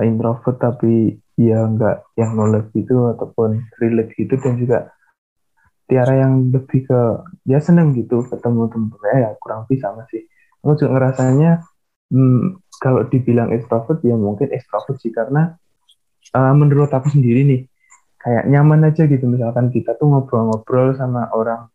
introvert 0.00 0.56
tapi 0.56 1.20
ya 1.36 1.68
nggak 1.68 2.16
yang 2.16 2.32
knowledge 2.32 2.72
gitu 2.72 3.12
ataupun 3.12 3.60
relate 3.76 4.16
gitu 4.16 4.40
dan 4.40 4.56
juga 4.56 4.88
Tiara 5.84 6.16
yang 6.16 6.48
lebih 6.48 6.88
ke 6.88 7.00
ya 7.44 7.60
seneng 7.60 7.92
gitu 7.92 8.24
ketemu 8.24 8.72
temen-temen 8.72 9.20
ya 9.20 9.30
kurang 9.38 9.68
lebih 9.68 9.78
sama 9.84 10.08
sih. 10.08 10.24
Aku 10.64 10.74
juga 10.80 10.96
ngerasanya 10.96 11.62
hmm, 12.10 12.64
kalau 12.80 13.04
dibilang 13.06 13.52
extrovert 13.52 14.00
ya 14.00 14.16
mungkin 14.16 14.48
extrovert 14.50 14.96
sih 14.98 15.12
karena 15.12 15.54
uh, 16.34 16.54
menurut 16.56 16.90
aku 16.90 17.12
sendiri 17.12 17.44
nih 17.46 17.60
kayak 18.18 18.50
nyaman 18.50 18.90
aja 18.90 19.06
gitu 19.06 19.22
misalkan 19.30 19.70
kita 19.70 19.94
tuh 19.94 20.10
ngobrol-ngobrol 20.10 20.98
sama 20.98 21.30
orang 21.30 21.70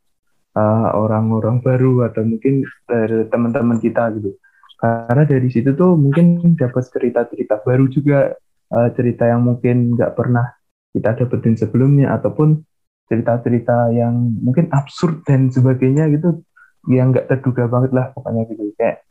eh, 0.58 0.90
orang-orang 0.96 1.64
baru 1.64 2.08
atau 2.12 2.22
mungkin 2.28 2.68
dari 2.88 3.28
teman-teman 3.32 3.78
kita 3.80 4.12
gitu. 4.20 4.36
Karena 4.82 5.24
dari 5.30 5.48
situ 5.54 5.78
tuh 5.78 5.94
mungkin 5.94 6.58
dapat 6.58 6.90
cerita-cerita 6.90 7.62
baru 7.62 7.86
juga, 7.86 8.34
uh, 8.74 8.90
cerita 8.98 9.30
yang 9.30 9.46
mungkin 9.46 9.94
nggak 9.94 10.18
pernah 10.18 10.58
kita 10.90 11.22
dapetin 11.22 11.54
sebelumnya 11.54 12.18
ataupun 12.18 12.66
cerita-cerita 13.12 13.92
yang 13.92 14.16
mungkin 14.40 14.72
absurd 14.72 15.22
dan 15.28 15.52
sebagainya 15.52 16.08
gitu 16.16 16.42
yang 16.88 17.12
nggak 17.12 17.28
terduga 17.28 17.68
banget 17.68 17.92
lah 17.94 18.10
pokoknya 18.16 18.48
gitu 18.50 18.72
kayak 18.80 19.04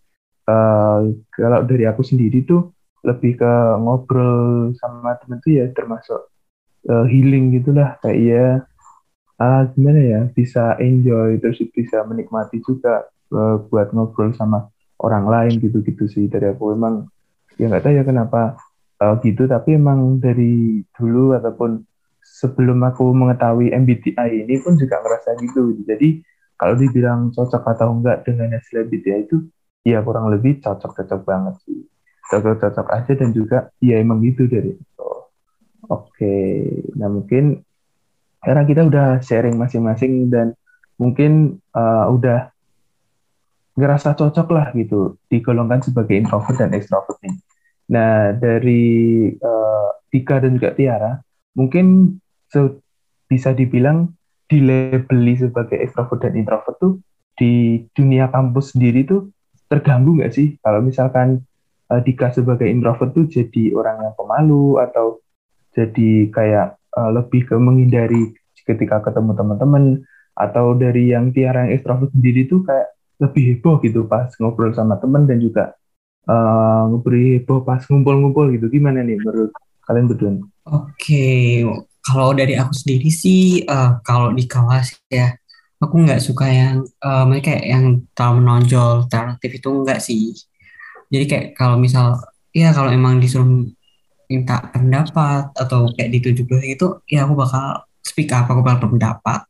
uh, 0.48 1.06
kalau 1.36 1.60
dari 1.68 1.84
aku 1.86 2.02
sendiri 2.02 2.42
tuh 2.42 2.72
lebih 3.04 3.38
ke 3.38 3.52
ngobrol 3.78 4.72
sama 4.76 5.16
temen 5.20 5.38
tuh 5.44 5.52
ya 5.52 5.64
termasuk 5.72 6.20
uh, 6.88 7.06
healing 7.06 7.52
gitulah 7.54 8.00
kayak 8.00 8.18
ya 8.18 8.46
uh, 9.40 9.62
gimana 9.72 10.00
ya 10.00 10.20
bisa 10.30 10.76
enjoy 10.76 11.40
terus 11.40 11.58
bisa 11.72 12.04
menikmati 12.04 12.60
juga 12.60 13.08
uh, 13.32 13.56
buat 13.66 13.90
ngobrol 13.96 14.36
sama 14.36 14.68
orang 15.00 15.26
lain 15.26 15.52
gitu-gitu 15.58 16.04
sih. 16.06 16.28
Dari 16.28 16.52
aku 16.52 16.76
emang 16.76 17.08
ya 17.56 17.72
nggak 17.72 17.82
tahu 17.82 17.94
ya 17.96 18.04
kenapa 18.04 18.60
uh, 19.00 19.16
gitu. 19.24 19.48
Tapi 19.48 19.80
emang 19.80 20.20
dari 20.20 20.84
dulu 20.94 21.32
ataupun 21.34 21.80
sebelum 22.20 22.78
aku 22.84 23.10
mengetahui 23.16 23.72
MBTI 23.72 24.44
ini 24.44 24.60
pun 24.60 24.76
juga 24.76 25.00
ngerasa 25.00 25.40
gitu. 25.40 25.74
Jadi 25.88 26.20
kalau 26.60 26.76
dibilang 26.76 27.32
cocok 27.32 27.64
atau 27.72 27.88
enggak 27.96 28.28
dengan 28.28 28.52
hasil 28.52 28.84
MBTI 28.84 29.24
itu 29.24 29.48
ya 29.80 30.04
kurang 30.04 30.28
lebih 30.28 30.60
cocok-cocok 30.60 31.20
banget 31.24 31.56
sih. 31.64 31.80
Cocok-cocok 32.30 32.86
aja 32.94 33.12
dan 33.16 33.34
juga 33.34 33.72
ya 33.80 33.98
emang 33.98 34.22
gitu 34.22 34.46
dari 34.46 34.76
itu 34.76 34.90
oke 35.90 36.36
nah 36.94 37.10
mungkin 37.10 37.66
karena 38.40 38.62
kita 38.64 38.82
udah 38.88 39.08
sharing 39.20 39.56
masing-masing 39.60 40.32
dan 40.32 40.56
mungkin 40.96 41.60
uh, 41.76 42.08
udah 42.08 42.52
ngerasa 43.76 44.16
cocok 44.16 44.48
lah 44.52 44.66
gitu 44.76 45.16
digolongkan 45.32 45.80
sebagai 45.80 46.16
introvert 46.16 46.56
dan 46.56 46.72
extrovert 46.76 47.16
nih. 47.24 47.36
Nah 47.92 48.36
dari 48.36 48.84
uh, 49.40 49.88
dan 50.10 50.52
juga 50.58 50.74
Tiara 50.74 51.12
mungkin 51.54 52.18
so, 52.50 52.82
bisa 53.30 53.54
dibilang 53.54 54.10
dilabeli 54.50 55.38
sebagai 55.38 55.78
extrovert 55.78 56.26
dan 56.26 56.34
introvert 56.34 56.76
tuh 56.82 56.98
di 57.38 57.86
dunia 57.94 58.26
kampus 58.28 58.74
sendiri 58.74 59.06
tuh 59.06 59.30
terganggu 59.70 60.18
nggak 60.18 60.34
sih 60.34 60.58
kalau 60.58 60.82
misalkan 60.82 61.46
uh, 61.88 62.00
Dika 62.02 62.34
sebagai 62.34 62.66
introvert 62.66 63.14
tuh 63.14 63.30
jadi 63.30 63.70
orang 63.78 64.02
yang 64.02 64.14
pemalu 64.18 64.82
atau 64.82 65.22
jadi 65.70 66.26
kayak 66.34 66.79
uh, 66.96 67.10
lebih 67.14 67.46
ke 67.46 67.54
menghindari 67.58 68.34
ketika 68.66 69.02
ketemu 69.02 69.34
teman-teman 69.34 69.84
atau 70.36 70.78
dari 70.78 71.10
yang 71.10 71.34
Tiara 71.34 71.66
yang 71.66 71.76
ekstrovert 71.76 72.10
sendiri 72.14 72.46
tuh 72.46 72.62
kayak 72.64 72.94
lebih 73.20 73.42
heboh 73.56 73.76
gitu 73.84 74.08
pas 74.08 74.32
ngobrol 74.40 74.72
sama 74.72 74.96
teman 74.96 75.28
dan 75.28 75.42
juga 75.42 75.76
uh, 76.24 76.88
ngobrol 76.88 77.40
heboh 77.40 77.60
pas 77.66 77.84
ngumpul-ngumpul 77.84 78.48
gitu 78.56 78.72
gimana 78.72 79.04
nih 79.04 79.20
menurut 79.20 79.52
kalian 79.84 80.06
berdua? 80.06 80.30
Oke, 80.30 80.46
okay. 80.70 81.66
kalau 82.06 82.30
dari 82.30 82.54
aku 82.54 82.72
sendiri 82.72 83.10
sih 83.10 83.66
uh, 83.66 83.98
kalau 84.06 84.30
di 84.30 84.46
kelas 84.46 84.94
ya 85.10 85.34
aku 85.82 85.94
nggak 86.06 86.22
suka 86.22 86.46
yang 86.46 86.86
uh, 87.02 87.24
mereka 87.26 87.56
yang 87.58 88.04
terlalu 88.14 88.46
menonjol, 88.46 89.10
terlalu 89.10 89.34
aktif 89.34 89.50
itu 89.58 89.68
enggak 89.68 89.98
sih. 89.98 90.36
Jadi 91.10 91.24
kayak 91.26 91.46
kalau 91.58 91.74
misal 91.80 92.22
ya 92.54 92.70
kalau 92.70 92.92
emang 92.94 93.18
disuruh 93.18 93.66
minta 94.30 94.62
pendapat 94.70 95.50
atau 95.58 95.90
kayak 95.90 96.14
ditujuh 96.14 96.46
itu 96.62 96.86
ya 97.10 97.26
aku 97.26 97.34
bakal 97.34 97.82
speak 97.98 98.30
up 98.30 98.46
aku 98.46 98.62
bakal 98.62 98.86
berpendapat. 98.86 99.42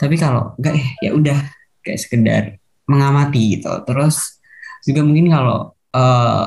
Tapi 0.00 0.16
kalau 0.16 0.56
enggak 0.56 0.74
eh, 0.80 0.88
ya 1.04 1.10
udah 1.12 1.38
kayak 1.84 2.00
sekedar 2.00 2.42
mengamati 2.88 3.60
gitu. 3.60 3.70
Terus 3.84 4.40
juga 4.82 5.04
mungkin 5.04 5.30
kalau 5.30 5.76
uh, 5.94 6.44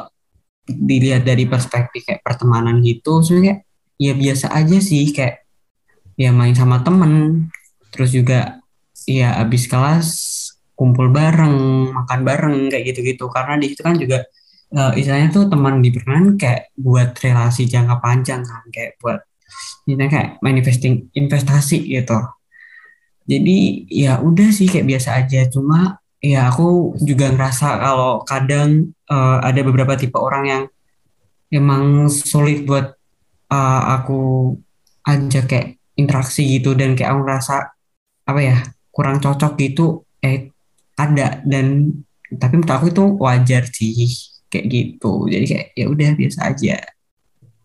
dilihat 0.66 1.24
dari 1.24 1.46
perspektif 1.46 2.04
kayak 2.10 2.26
pertemanan 2.26 2.82
gitu 2.82 3.22
sebenarnya 3.22 3.62
ya 4.02 4.18
biasa 4.18 4.50
aja 4.52 4.78
sih 4.82 5.14
kayak 5.14 5.46
ya 6.18 6.34
main 6.34 6.58
sama 6.58 6.82
temen. 6.82 7.48
Terus 7.94 8.12
juga 8.12 8.60
ya 9.06 9.38
abis 9.40 9.70
kelas 9.70 10.08
kumpul 10.76 11.14
bareng 11.14 11.90
makan 11.94 12.20
bareng 12.26 12.58
kayak 12.74 12.92
gitu-gitu. 12.92 13.30
Karena 13.30 13.62
di 13.62 13.72
situ 13.72 13.82
kan 13.86 13.96
juga 13.96 14.26
uh, 14.74 14.92
istilahnya 14.98 15.30
tuh 15.30 15.46
teman 15.52 15.84
di 15.84 15.94
perkenalan 15.94 16.40
kayak 16.40 16.74
buat 16.74 17.14
relasi 17.22 17.70
jangka 17.70 18.02
panjang 18.02 18.42
kan 18.42 18.64
kayak 18.74 18.98
buat 18.98 19.22
ini 19.86 20.10
kayak 20.10 20.42
manifesting 20.42 21.14
investasi 21.14 21.86
gitu. 21.86 22.18
Jadi 23.26 23.90
ya 23.90 24.22
udah 24.22 24.50
sih 24.50 24.70
kayak 24.70 24.90
biasa 24.90 25.10
aja. 25.22 25.46
Cuma 25.50 26.02
ya 26.22 26.50
aku 26.50 26.98
juga 27.02 27.30
ngerasa 27.30 27.68
kalau 27.82 28.26
kadang 28.26 28.94
uh, 29.10 29.42
ada 29.42 29.62
beberapa 29.62 29.94
tipe 29.98 30.18
orang 30.18 30.44
yang 30.46 30.64
emang 31.54 32.10
sulit 32.10 32.66
buat 32.66 32.98
uh, 33.50 33.82
aku 34.02 34.54
ajak 35.06 35.46
kayak 35.50 35.68
interaksi 35.98 36.58
gitu. 36.58 36.74
Dan 36.74 36.98
kayak 36.98 37.14
aku 37.14 37.20
ngerasa 37.26 37.56
apa 38.26 38.40
ya 38.42 38.58
kurang 38.90 39.22
cocok 39.22 39.54
gitu. 39.62 40.06
Eh 40.22 40.50
ada. 40.98 41.42
Dan 41.46 41.94
tapi 42.42 42.58
menurut 42.58 42.74
aku 42.74 42.86
itu 42.90 43.04
wajar 43.22 43.70
sih 43.70 44.35
kayak 44.56 44.68
gitu 44.72 45.28
jadi 45.28 45.46
kayak 45.46 45.68
ya 45.76 45.86
udah 45.92 46.10
biasa 46.16 46.40
aja 46.56 46.78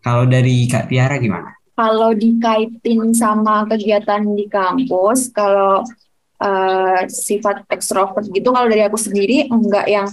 kalau 0.01 0.25
dari 0.25 0.65
Kak 0.65 0.89
Tiara 0.89 1.21
gimana? 1.21 1.53
Kalau 1.77 2.13
dikaitin 2.13 3.13
sama 3.13 3.65
kegiatan 3.69 4.21
di 4.33 4.45
kampus, 4.49 5.29
kalau 5.29 5.85
uh, 6.41 6.99
sifat 7.05 7.65
ekstrovert 7.69 8.27
gitu, 8.33 8.49
kalau 8.49 8.67
dari 8.69 8.85
aku 8.85 8.97
sendiri 8.97 9.49
enggak 9.49 9.85
yang 9.87 10.09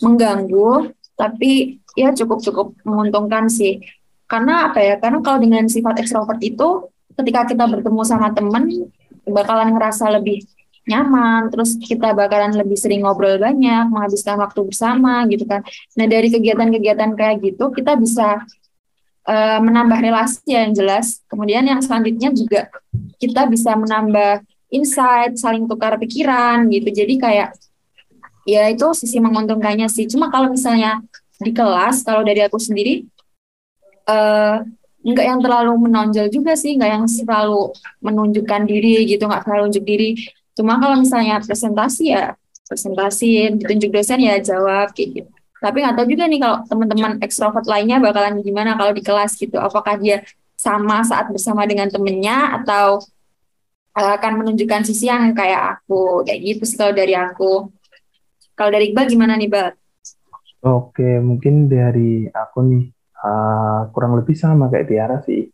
mengganggu, 0.00 0.92
tapi 1.16 1.80
ya 1.92 2.12
cukup-cukup 2.16 2.76
menguntungkan 2.88 3.52
sih. 3.52 3.84
Karena 4.28 4.72
apa 4.72 4.80
ya? 4.80 4.96
Karena 5.00 5.20
kalau 5.20 5.40
dengan 5.40 5.68
sifat 5.68 6.00
ekstrovert 6.00 6.40
itu, 6.40 6.88
ketika 7.16 7.48
kita 7.48 7.64
bertemu 7.68 8.02
sama 8.04 8.32
temen, 8.32 8.88
bakalan 9.28 9.76
ngerasa 9.76 10.08
lebih 10.20 10.44
nyaman, 10.88 11.52
terus 11.52 11.76
kita 11.76 12.16
bakalan 12.16 12.56
lebih 12.56 12.74
sering 12.80 13.04
ngobrol 13.04 13.36
banyak, 13.36 13.86
menghabiskan 13.92 14.40
waktu 14.40 14.60
bersama 14.64 15.28
gitu 15.28 15.44
kan. 15.44 15.60
Nah 15.94 16.06
dari 16.08 16.32
kegiatan-kegiatan 16.32 17.12
kayak 17.14 17.36
gitu 17.44 17.70
kita 17.70 17.94
bisa 17.94 18.42
uh, 19.28 19.58
menambah 19.60 20.00
relasi 20.00 20.56
yang 20.56 20.72
jelas. 20.72 21.20
Kemudian 21.28 21.68
yang 21.68 21.84
selanjutnya 21.84 22.32
juga 22.32 22.72
kita 23.20 23.44
bisa 23.46 23.76
menambah 23.76 24.42
insight, 24.72 25.36
saling 25.36 25.68
tukar 25.68 26.00
pikiran 26.00 26.68
gitu. 26.72 26.88
Jadi 26.88 27.14
kayak 27.20 27.52
ya 28.48 28.72
itu 28.72 28.86
sisi 28.96 29.20
menguntungkannya 29.20 29.92
sih. 29.92 30.08
Cuma 30.08 30.32
kalau 30.32 30.48
misalnya 30.48 31.04
di 31.38 31.52
kelas, 31.52 32.02
kalau 32.02 32.24
dari 32.24 32.40
aku 32.42 32.56
sendiri 32.56 33.04
uh, 34.08 34.64
nggak 34.98 35.26
yang 35.26 35.40
terlalu 35.40 35.72
menonjol 35.88 36.26
juga 36.32 36.56
sih, 36.58 36.74
nggak 36.74 36.90
yang 36.90 37.04
selalu 37.06 37.70
menunjukkan 38.02 38.62
diri 38.66 39.06
gitu, 39.06 39.28
nggak 39.28 39.44
terlalu 39.46 39.62
unjuk 39.70 39.84
diri. 39.84 40.10
Cuma 40.58 40.82
kalau 40.82 40.98
misalnya 40.98 41.38
presentasi 41.38 42.10
ya 42.10 42.34
presentasi, 42.68 43.56
ditunjuk 43.56 43.90
dosen 43.94 44.20
ya 44.20 44.36
jawab 44.42 44.92
kayak 44.92 45.24
gitu. 45.24 45.30
Tapi 45.58 45.76
nggak 45.82 45.94
tahu 45.98 46.06
juga 46.06 46.24
nih 46.30 46.38
kalau 46.38 46.56
teman-teman 46.68 47.12
ekstrovert 47.24 47.66
lainnya 47.66 47.98
bakalan 47.98 48.38
gimana 48.44 48.78
kalau 48.78 48.92
di 48.94 49.02
kelas 49.02 49.34
gitu. 49.34 49.56
Apakah 49.58 49.98
dia 49.98 50.22
sama 50.54 51.02
saat 51.02 51.32
bersama 51.32 51.66
dengan 51.66 51.88
temennya 51.90 52.62
atau 52.62 53.02
eh, 53.96 54.12
akan 54.20 54.44
menunjukkan 54.44 54.86
sisi 54.86 55.10
yang 55.10 55.34
kayak 55.34 55.80
aku 55.80 56.22
kayak 56.22 56.40
gitu 56.44 56.62
sih 56.68 56.76
kalau 56.78 56.94
dari 56.94 57.14
aku. 57.16 57.72
Kalau 58.54 58.70
dari 58.74 58.90
Iqbal 58.90 59.06
gimana 59.06 59.38
nih, 59.38 59.50
Bal? 59.50 59.70
Oke, 60.66 61.22
mungkin 61.22 61.70
dari 61.70 62.26
aku 62.26 62.58
nih 62.66 62.90
uh, 63.22 63.86
kurang 63.94 64.18
lebih 64.18 64.34
sama 64.34 64.66
kayak 64.66 64.90
Tiara 64.90 65.18
sih. 65.22 65.46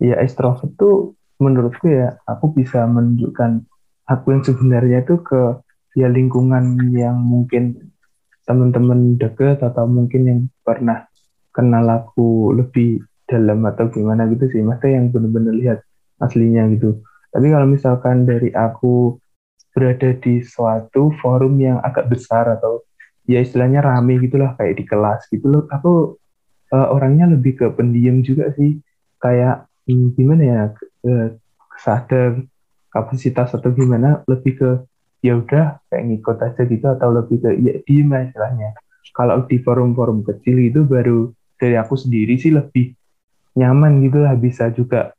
Ya 0.00 0.16
ekstrovert 0.24 0.72
tuh 0.80 1.12
menurutku 1.36 1.84
ya 1.84 2.16
aku 2.24 2.56
bisa 2.56 2.88
menunjukkan 2.88 3.68
aku 4.06 4.26
yang 4.34 4.42
sebenarnya 4.46 5.02
itu 5.02 5.18
ke 5.20 5.60
ya 5.98 6.06
lingkungan 6.06 6.78
yang 6.94 7.18
mungkin 7.18 7.92
teman-teman 8.46 9.18
deket 9.18 9.58
atau 9.60 9.90
mungkin 9.90 10.22
yang 10.24 10.40
pernah 10.62 11.10
kenal 11.50 11.84
aku 11.90 12.54
lebih 12.54 13.02
dalam 13.26 13.66
atau 13.66 13.90
gimana 13.90 14.30
gitu 14.30 14.46
sih. 14.52 14.62
Maksudnya 14.62 15.02
yang 15.02 15.06
benar-benar 15.10 15.54
lihat 15.58 15.78
aslinya 16.22 16.70
gitu. 16.78 17.02
Tapi 17.34 17.46
kalau 17.50 17.66
misalkan 17.66 18.24
dari 18.24 18.54
aku 18.54 19.18
berada 19.74 20.14
di 20.16 20.40
suatu 20.40 21.12
forum 21.20 21.58
yang 21.60 21.82
agak 21.82 22.08
besar 22.08 22.48
atau 22.48 22.86
ya 23.26 23.42
istilahnya 23.42 23.82
rame 23.82 24.22
gitulah 24.22 24.54
kayak 24.56 24.78
di 24.78 24.84
kelas 24.86 25.26
gitu 25.28 25.50
loh 25.50 25.64
aku 25.68 26.14
uh, 26.70 26.88
orangnya 26.94 27.26
lebih 27.28 27.58
ke 27.58 27.66
pendiam 27.74 28.22
juga 28.22 28.54
sih. 28.54 28.78
Kayak 29.18 29.66
hmm, 29.90 30.14
gimana 30.14 30.42
ya 30.46 30.62
uh, 31.08 31.28
sadar 31.82 32.46
kapasitas 32.96 33.52
atau 33.52 33.68
gimana 33.76 34.24
lebih 34.24 34.52
ke 34.56 34.70
ya 35.20 35.36
udah 35.36 35.84
kayak 35.92 36.04
ngikut 36.08 36.36
aja 36.40 36.62
gitu 36.64 36.86
atau 36.88 37.08
lebih 37.12 37.36
ke 37.44 37.50
ya 37.60 37.74
diem 37.84 38.08
lah 38.08 38.24
istilahnya. 38.24 38.72
Kalau 39.12 39.44
di 39.44 39.60
forum-forum 39.60 40.24
kecil 40.24 40.56
itu 40.60 40.84
baru 40.84 41.32
dari 41.60 41.76
aku 41.76 41.96
sendiri 41.96 42.36
sih 42.40 42.52
lebih 42.52 42.96
nyaman 43.56 44.04
gitu 44.04 44.20
lah 44.20 44.36
bisa 44.36 44.68
juga 44.72 45.12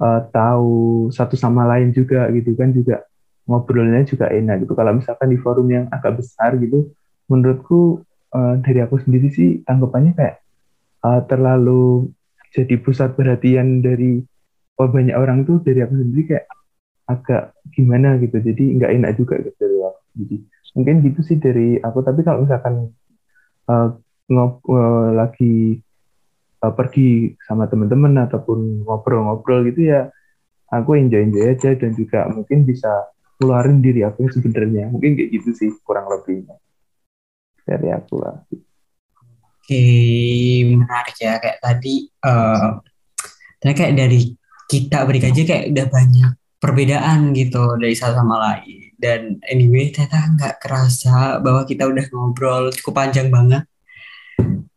uh, 0.00 0.20
tahu 0.32 1.08
satu 1.12 1.36
sama 1.36 1.68
lain 1.68 1.92
juga 1.92 2.28
gitu 2.32 2.56
kan 2.56 2.72
juga 2.72 3.04
ngobrolnya 3.48 4.04
juga 4.04 4.28
enak 4.28 4.68
gitu. 4.68 4.72
Kalau 4.76 4.92
misalkan 4.96 5.28
di 5.32 5.38
forum 5.40 5.68
yang 5.68 5.84
agak 5.92 6.20
besar 6.20 6.56
gitu 6.60 6.92
menurutku 7.28 8.04
uh, 8.32 8.54
dari 8.60 8.80
aku 8.84 9.00
sendiri 9.00 9.28
sih 9.32 9.60
tanggapannya 9.64 10.12
kayak 10.16 10.36
uh, 11.04 11.20
terlalu 11.28 12.08
jadi 12.52 12.76
pusat 12.80 13.16
perhatian 13.16 13.80
dari 13.80 14.20
oh, 14.76 14.88
banyak 14.88 15.16
orang 15.16 15.44
tuh 15.48 15.60
dari 15.64 15.80
aku 15.80 15.96
sendiri 15.96 16.22
kayak 16.36 16.46
agak 17.12 17.52
gimana 17.72 18.16
gitu. 18.18 18.40
Jadi 18.40 18.80
nggak 18.80 18.92
enak 18.96 19.10
juga 19.20 19.34
gitu 19.40 19.56
dari 19.60 19.78
aku 19.84 20.00
jadi 20.12 20.36
mungkin 20.72 20.94
gitu 21.04 21.20
sih 21.20 21.36
dari 21.36 21.76
aku. 21.78 21.98
Tapi 22.00 22.20
kalau 22.24 22.44
misalkan 22.44 22.90
uh, 23.68 23.88
ngob 24.32 24.64
uh, 24.68 25.12
lagi 25.12 25.82
uh, 26.64 26.72
pergi 26.72 27.36
sama 27.44 27.68
teman-teman 27.68 28.24
ataupun 28.24 28.86
ngobrol-ngobrol 28.86 29.66
gitu 29.68 29.92
ya 29.92 30.08
aku 30.72 30.96
enjoy-enjoy 30.96 31.52
aja 31.52 31.76
dan 31.76 31.92
juga 31.92 32.24
mungkin 32.32 32.64
bisa 32.64 33.12
keluarin 33.36 33.84
diri 33.84 34.00
aku 34.08 34.24
yang 34.24 34.32
sebenarnya. 34.32 34.84
Mungkin 34.88 35.20
kayak 35.20 35.30
gitu 35.36 35.50
sih 35.52 35.70
kurang 35.84 36.08
lebihnya. 36.08 36.56
Dari 37.62 37.88
aku 37.92 38.14
lah. 38.18 38.40
Oke 39.62 39.84
menarik 40.64 41.16
ya. 41.20 41.36
Kayak 41.36 41.58
tadi 41.60 42.08
uh, 42.24 42.80
kayak 43.60 43.94
dari 43.94 44.32
kita 44.66 45.04
beri 45.04 45.20
aja 45.20 45.42
kayak 45.44 45.68
udah 45.76 45.86
banyak 45.92 46.32
perbedaan 46.62 47.34
gitu 47.34 47.74
dari 47.74 47.98
satu 47.98 48.22
sama 48.22 48.38
lain. 48.38 48.94
Dan 48.94 49.42
anyway 49.50 49.90
ternyata 49.90 50.30
nggak 50.38 50.54
kerasa 50.62 51.42
bahwa 51.42 51.66
kita 51.66 51.90
udah 51.90 52.06
ngobrol 52.14 52.70
cukup 52.70 53.02
panjang 53.02 53.34
banget. 53.34 53.66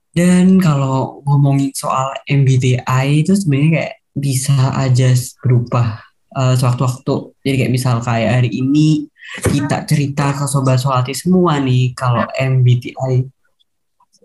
Dan 0.09 0.57
kalau 0.57 1.21
ngomongin 1.29 1.69
soal 1.77 2.17
MBTI 2.25 3.21
itu 3.21 3.37
sebenarnya 3.37 3.71
kayak 3.77 3.95
bisa 4.17 4.57
aja 4.73 5.13
berubah 5.45 6.01
uh, 6.33 6.57
sewaktu-waktu. 6.57 7.15
Jadi 7.45 7.55
kayak 7.61 7.73
misal 7.75 8.01
kayak 8.01 8.41
hari 8.41 8.49
ini 8.49 9.05
kita 9.45 9.85
cerita 9.85 10.33
ke 10.33 10.45
sobat 10.49 10.81
soalti 10.81 11.13
semua 11.13 11.61
nih 11.61 11.93
kalau 11.93 12.25
MBTI 12.33 13.25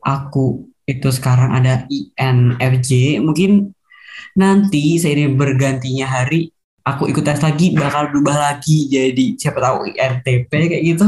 aku 0.01 0.65
itu 0.89 1.09
sekarang 1.13 1.55
ada 1.55 1.85
INFJ 1.91 3.21
mungkin 3.23 3.75
nanti 4.35 4.97
seiring 4.99 5.35
bergantinya 5.35 6.07
hari 6.07 6.53
aku 6.85 7.09
ikut 7.13 7.25
tes 7.25 7.41
lagi 7.41 7.73
bakal 7.77 8.11
berubah 8.11 8.37
lagi 8.37 8.89
jadi 8.89 9.37
siapa 9.37 9.59
tahu 9.61 9.91
INTP 9.93 10.51
kayak 10.51 10.85
gitu. 10.85 11.07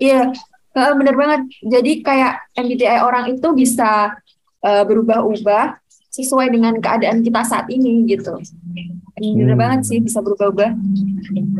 Iya 0.00 0.32
uh, 0.76 0.92
bener 0.96 1.14
banget. 1.16 1.40
Jadi 1.64 1.92
kayak 2.04 2.54
MBTI 2.54 3.00
orang 3.02 3.34
itu 3.34 3.48
bisa 3.54 4.14
uh, 4.62 4.82
berubah-ubah 4.86 5.78
sesuai 6.10 6.50
dengan 6.50 6.74
keadaan 6.82 7.22
kita 7.22 7.40
saat 7.46 7.66
ini 7.70 8.06
gitu. 8.10 8.38
Bener 9.20 9.54
hmm. 9.54 9.62
banget 9.62 9.80
sih 9.86 9.98
bisa 10.02 10.18
berubah-ubah. 10.24 10.70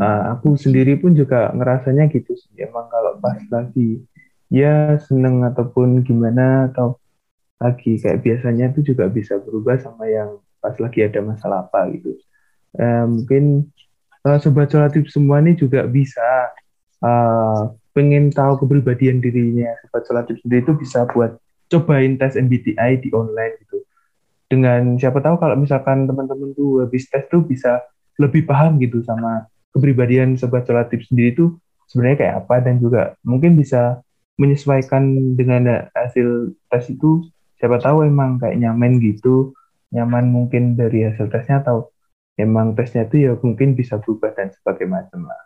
Uh, 0.00 0.22
aku 0.34 0.58
sendiri 0.58 0.98
pun 0.98 1.14
juga 1.14 1.54
ngerasanya 1.54 2.10
gitu 2.10 2.34
sih. 2.34 2.50
Emang 2.58 2.90
kalau 2.90 3.18
pas 3.22 3.38
lagi 3.50 4.02
ya 4.50 4.98
seneng 5.06 5.46
ataupun 5.46 6.02
gimana 6.02 6.72
atau 6.72 6.98
lagi 7.60 8.00
kayak 8.00 8.24
biasanya 8.24 8.72
itu 8.72 8.94
juga 8.94 9.06
bisa 9.06 9.38
berubah 9.38 9.78
sama 9.78 10.08
yang 10.08 10.40
pas 10.60 10.76
lagi 10.76 11.00
ada 11.02 11.20
masalah 11.24 11.66
apa 11.66 11.88
gitu. 11.96 12.14
Uh, 12.76 13.06
mungkin 13.08 13.66
uh, 14.22 14.38
sobat 14.38 14.70
solatif 14.70 15.10
semua 15.10 15.42
ini 15.42 15.58
juga 15.58 15.82
bisa 15.88 16.52
uh, 17.02 17.72
pengen 17.90 18.30
tahu 18.30 18.62
kepribadian 18.62 19.18
dirinya 19.18 19.74
sobat 19.82 20.06
solatif 20.06 20.36
sendiri 20.44 20.62
itu 20.62 20.72
bisa 20.78 21.08
buat 21.10 21.40
cobain 21.70 22.14
tes 22.20 22.38
MBTI 22.38 23.02
di 23.02 23.08
online 23.10 23.58
gitu. 23.66 23.82
Dengan 24.50 24.98
siapa 24.98 25.22
tahu 25.22 25.38
kalau 25.38 25.54
misalkan 25.54 26.06
teman-teman 26.10 26.54
tuh 26.54 26.86
habis 26.86 27.06
tes 27.10 27.26
tuh 27.30 27.42
bisa 27.42 27.82
lebih 28.18 28.44
paham 28.44 28.76
gitu 28.82 29.00
sama 29.06 29.46
kepribadian 29.70 30.34
sobat 30.34 30.66
solatif 30.66 31.06
sendiri 31.06 31.32
itu 31.34 31.46
sebenarnya 31.86 32.18
kayak 32.18 32.34
apa 32.46 32.56
dan 32.62 32.82
juga 32.82 33.14
mungkin 33.22 33.54
bisa 33.54 34.02
menyesuaikan 34.38 35.36
dengan 35.38 35.86
hasil 35.94 36.54
tes 36.70 36.90
itu 36.90 37.26
siapa 37.60 37.76
tahu 37.78 38.08
emang 38.08 38.40
kayak 38.40 38.56
nyaman 38.56 38.98
gitu 38.98 39.52
nyaman 39.90 40.30
mungkin 40.30 40.78
dari 40.78 41.06
hasil 41.06 41.26
tesnya 41.30 41.62
atau 41.62 41.90
emang 42.38 42.72
tesnya 42.78 43.06
itu 43.06 43.16
ya 43.26 43.32
mungkin 43.38 43.74
bisa 43.74 43.98
berubah 43.98 44.32
dan 44.32 44.48
sebagainya 44.54 45.02
macam 45.02 45.26
lah 45.26 45.42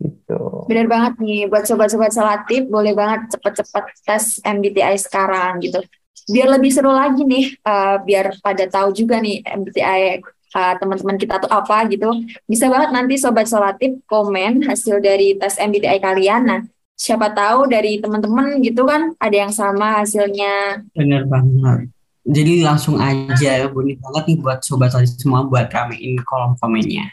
gitu 0.00 0.64
Bener 0.70 0.86
banget 0.88 1.18
nih, 1.20 1.44
buat 1.50 1.68
sobat-sobat 1.68 2.14
selatif 2.14 2.64
boleh 2.70 2.96
banget 2.96 3.36
cepet-cepet 3.36 3.84
tes 4.06 4.24
MBTI 4.40 4.96
sekarang 4.96 5.60
gitu. 5.60 5.82
Biar 6.30 6.46
lebih 6.46 6.70
seru 6.70 6.94
lagi 6.94 7.26
nih, 7.26 7.58
uh, 7.66 7.98
biar 8.00 8.38
pada 8.38 8.64
tahu 8.70 8.94
juga 8.94 9.18
nih 9.18 9.42
MBTI 9.42 10.22
uh, 10.54 10.74
teman-teman 10.78 11.18
kita 11.18 11.42
tuh 11.42 11.50
apa 11.50 11.84
gitu. 11.90 12.06
Bisa 12.46 12.70
banget 12.70 12.94
nanti 12.94 13.18
sobat 13.18 13.50
solatif 13.50 13.98
komen 14.06 14.62
hasil 14.64 15.02
dari 15.02 15.34
tes 15.36 15.58
MBTI 15.58 15.98
kalian. 15.98 16.42
Nah, 16.46 16.60
siapa 16.94 17.34
tahu 17.34 17.66
dari 17.66 17.98
teman-teman 17.98 18.62
gitu 18.62 18.86
kan 18.86 19.16
ada 19.18 19.36
yang 19.36 19.52
sama 19.52 20.00
hasilnya. 20.04 20.86
Bener 20.94 21.26
banget. 21.26 21.90
Jadi 22.30 22.62
langsung 22.62 23.02
aja 23.02 23.66
boleh 23.66 23.98
banget 23.98 24.22
nih 24.30 24.38
buat 24.38 24.62
sobat 24.62 24.94
solatif 24.94 25.18
semua 25.18 25.42
buat 25.50 25.66
ramein 25.66 26.14
kolom 26.22 26.54
komennya. 26.62 27.10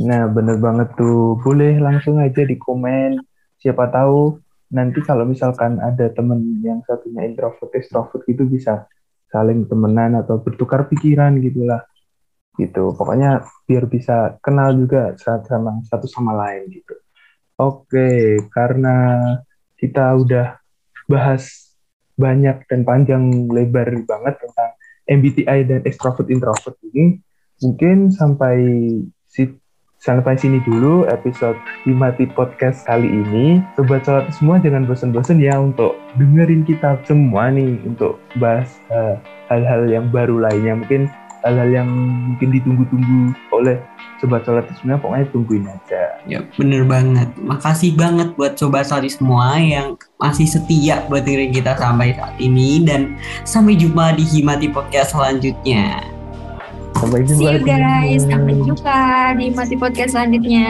Nah, 0.00 0.24
bener 0.32 0.56
banget 0.56 0.88
tuh. 0.96 1.36
Boleh 1.44 1.76
langsung 1.76 2.16
aja 2.16 2.48
di 2.48 2.56
komen. 2.56 3.20
Siapa 3.60 3.92
tahu 3.92 4.40
nanti 4.72 5.04
kalau 5.04 5.28
misalkan 5.28 5.76
ada 5.76 6.08
temen 6.16 6.64
yang 6.64 6.80
satunya 6.88 7.28
introvert, 7.28 7.68
extrovert 7.76 8.24
gitu 8.24 8.48
bisa 8.48 8.88
saling 9.28 9.68
temenan 9.68 10.16
atau 10.16 10.40
bertukar 10.40 10.88
pikiran 10.88 11.36
gitulah. 11.44 11.84
Gitu. 12.56 12.96
Pokoknya 12.96 13.44
biar 13.68 13.84
bisa 13.84 14.40
kenal 14.40 14.72
juga 14.72 15.12
sama 15.20 15.84
satu 15.84 16.08
sama 16.08 16.32
lain 16.32 16.72
gitu. 16.72 16.96
Oke, 17.60 18.40
karena 18.48 19.18
kita 19.76 20.16
udah 20.16 20.56
bahas 21.04 21.67
banyak 22.18 22.66
dan 22.66 22.82
panjang 22.82 23.48
lebar 23.48 23.88
banget 24.04 24.34
tentang 24.42 24.70
MBTI 25.08 25.58
dan 25.64 25.80
extrovert 25.88 26.28
introvert 26.28 26.76
ini, 26.90 27.22
mungkin 27.62 28.12
sampai 28.12 28.58
si 29.30 29.56
Sampai 29.98 30.38
sini 30.38 30.62
dulu 30.62 31.10
episode 31.10 31.58
Himati 31.82 32.30
Podcast 32.30 32.86
kali 32.86 33.10
ini. 33.10 33.58
Sobat 33.74 34.06
Solat 34.06 34.30
semua 34.30 34.62
jangan 34.62 34.86
bosan-bosan 34.86 35.42
ya 35.42 35.58
untuk 35.58 35.98
dengerin 36.14 36.62
kita 36.62 37.02
semua 37.02 37.50
nih 37.50 37.82
untuk 37.82 38.22
bahas 38.38 38.78
hal 38.86 38.94
eh, 38.94 39.16
hal-hal 39.50 39.82
yang 39.90 40.06
baru 40.14 40.38
lainnya. 40.38 40.78
Mungkin 40.78 41.10
hal-hal 41.44 41.68
yang 41.70 41.88
mungkin 42.32 42.48
ditunggu-tunggu 42.50 43.34
oleh 43.54 43.78
sobat 44.18 44.42
solatis 44.42 44.74
semua 44.82 44.98
pokoknya 44.98 45.26
tungguin 45.30 45.64
aja. 45.70 46.18
Ya 46.26 46.42
bener 46.58 46.82
banget. 46.84 47.30
Makasih 47.38 47.94
banget 47.94 48.34
buat 48.34 48.58
sobat 48.58 48.90
solatis 48.90 49.18
semua 49.18 49.58
yang 49.58 49.94
masih 50.18 50.46
setia 50.50 51.06
buat 51.06 51.22
diri 51.22 51.50
kita 51.54 51.78
sampai 51.78 52.14
saat 52.18 52.34
ini. 52.42 52.82
Dan 52.82 53.14
sampai 53.46 53.78
jumpa 53.78 54.18
di 54.18 54.24
Himati 54.26 54.68
Podcast 54.70 55.14
selanjutnya. 55.14 56.02
Sampai 56.98 57.22
jumpa 57.22 57.38
See 57.38 57.46
you 57.46 57.62
guys. 57.62 58.22
Di... 58.26 58.30
sampai 58.34 58.54
jumpa 58.58 58.98
di 59.38 59.42
Himati 59.54 59.76
Podcast 59.78 60.10
selanjutnya. 60.18 60.68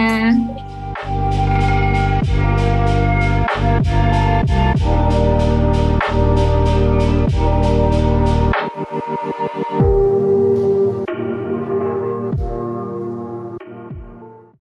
Thank 4.78 5.62
you 5.62 5.67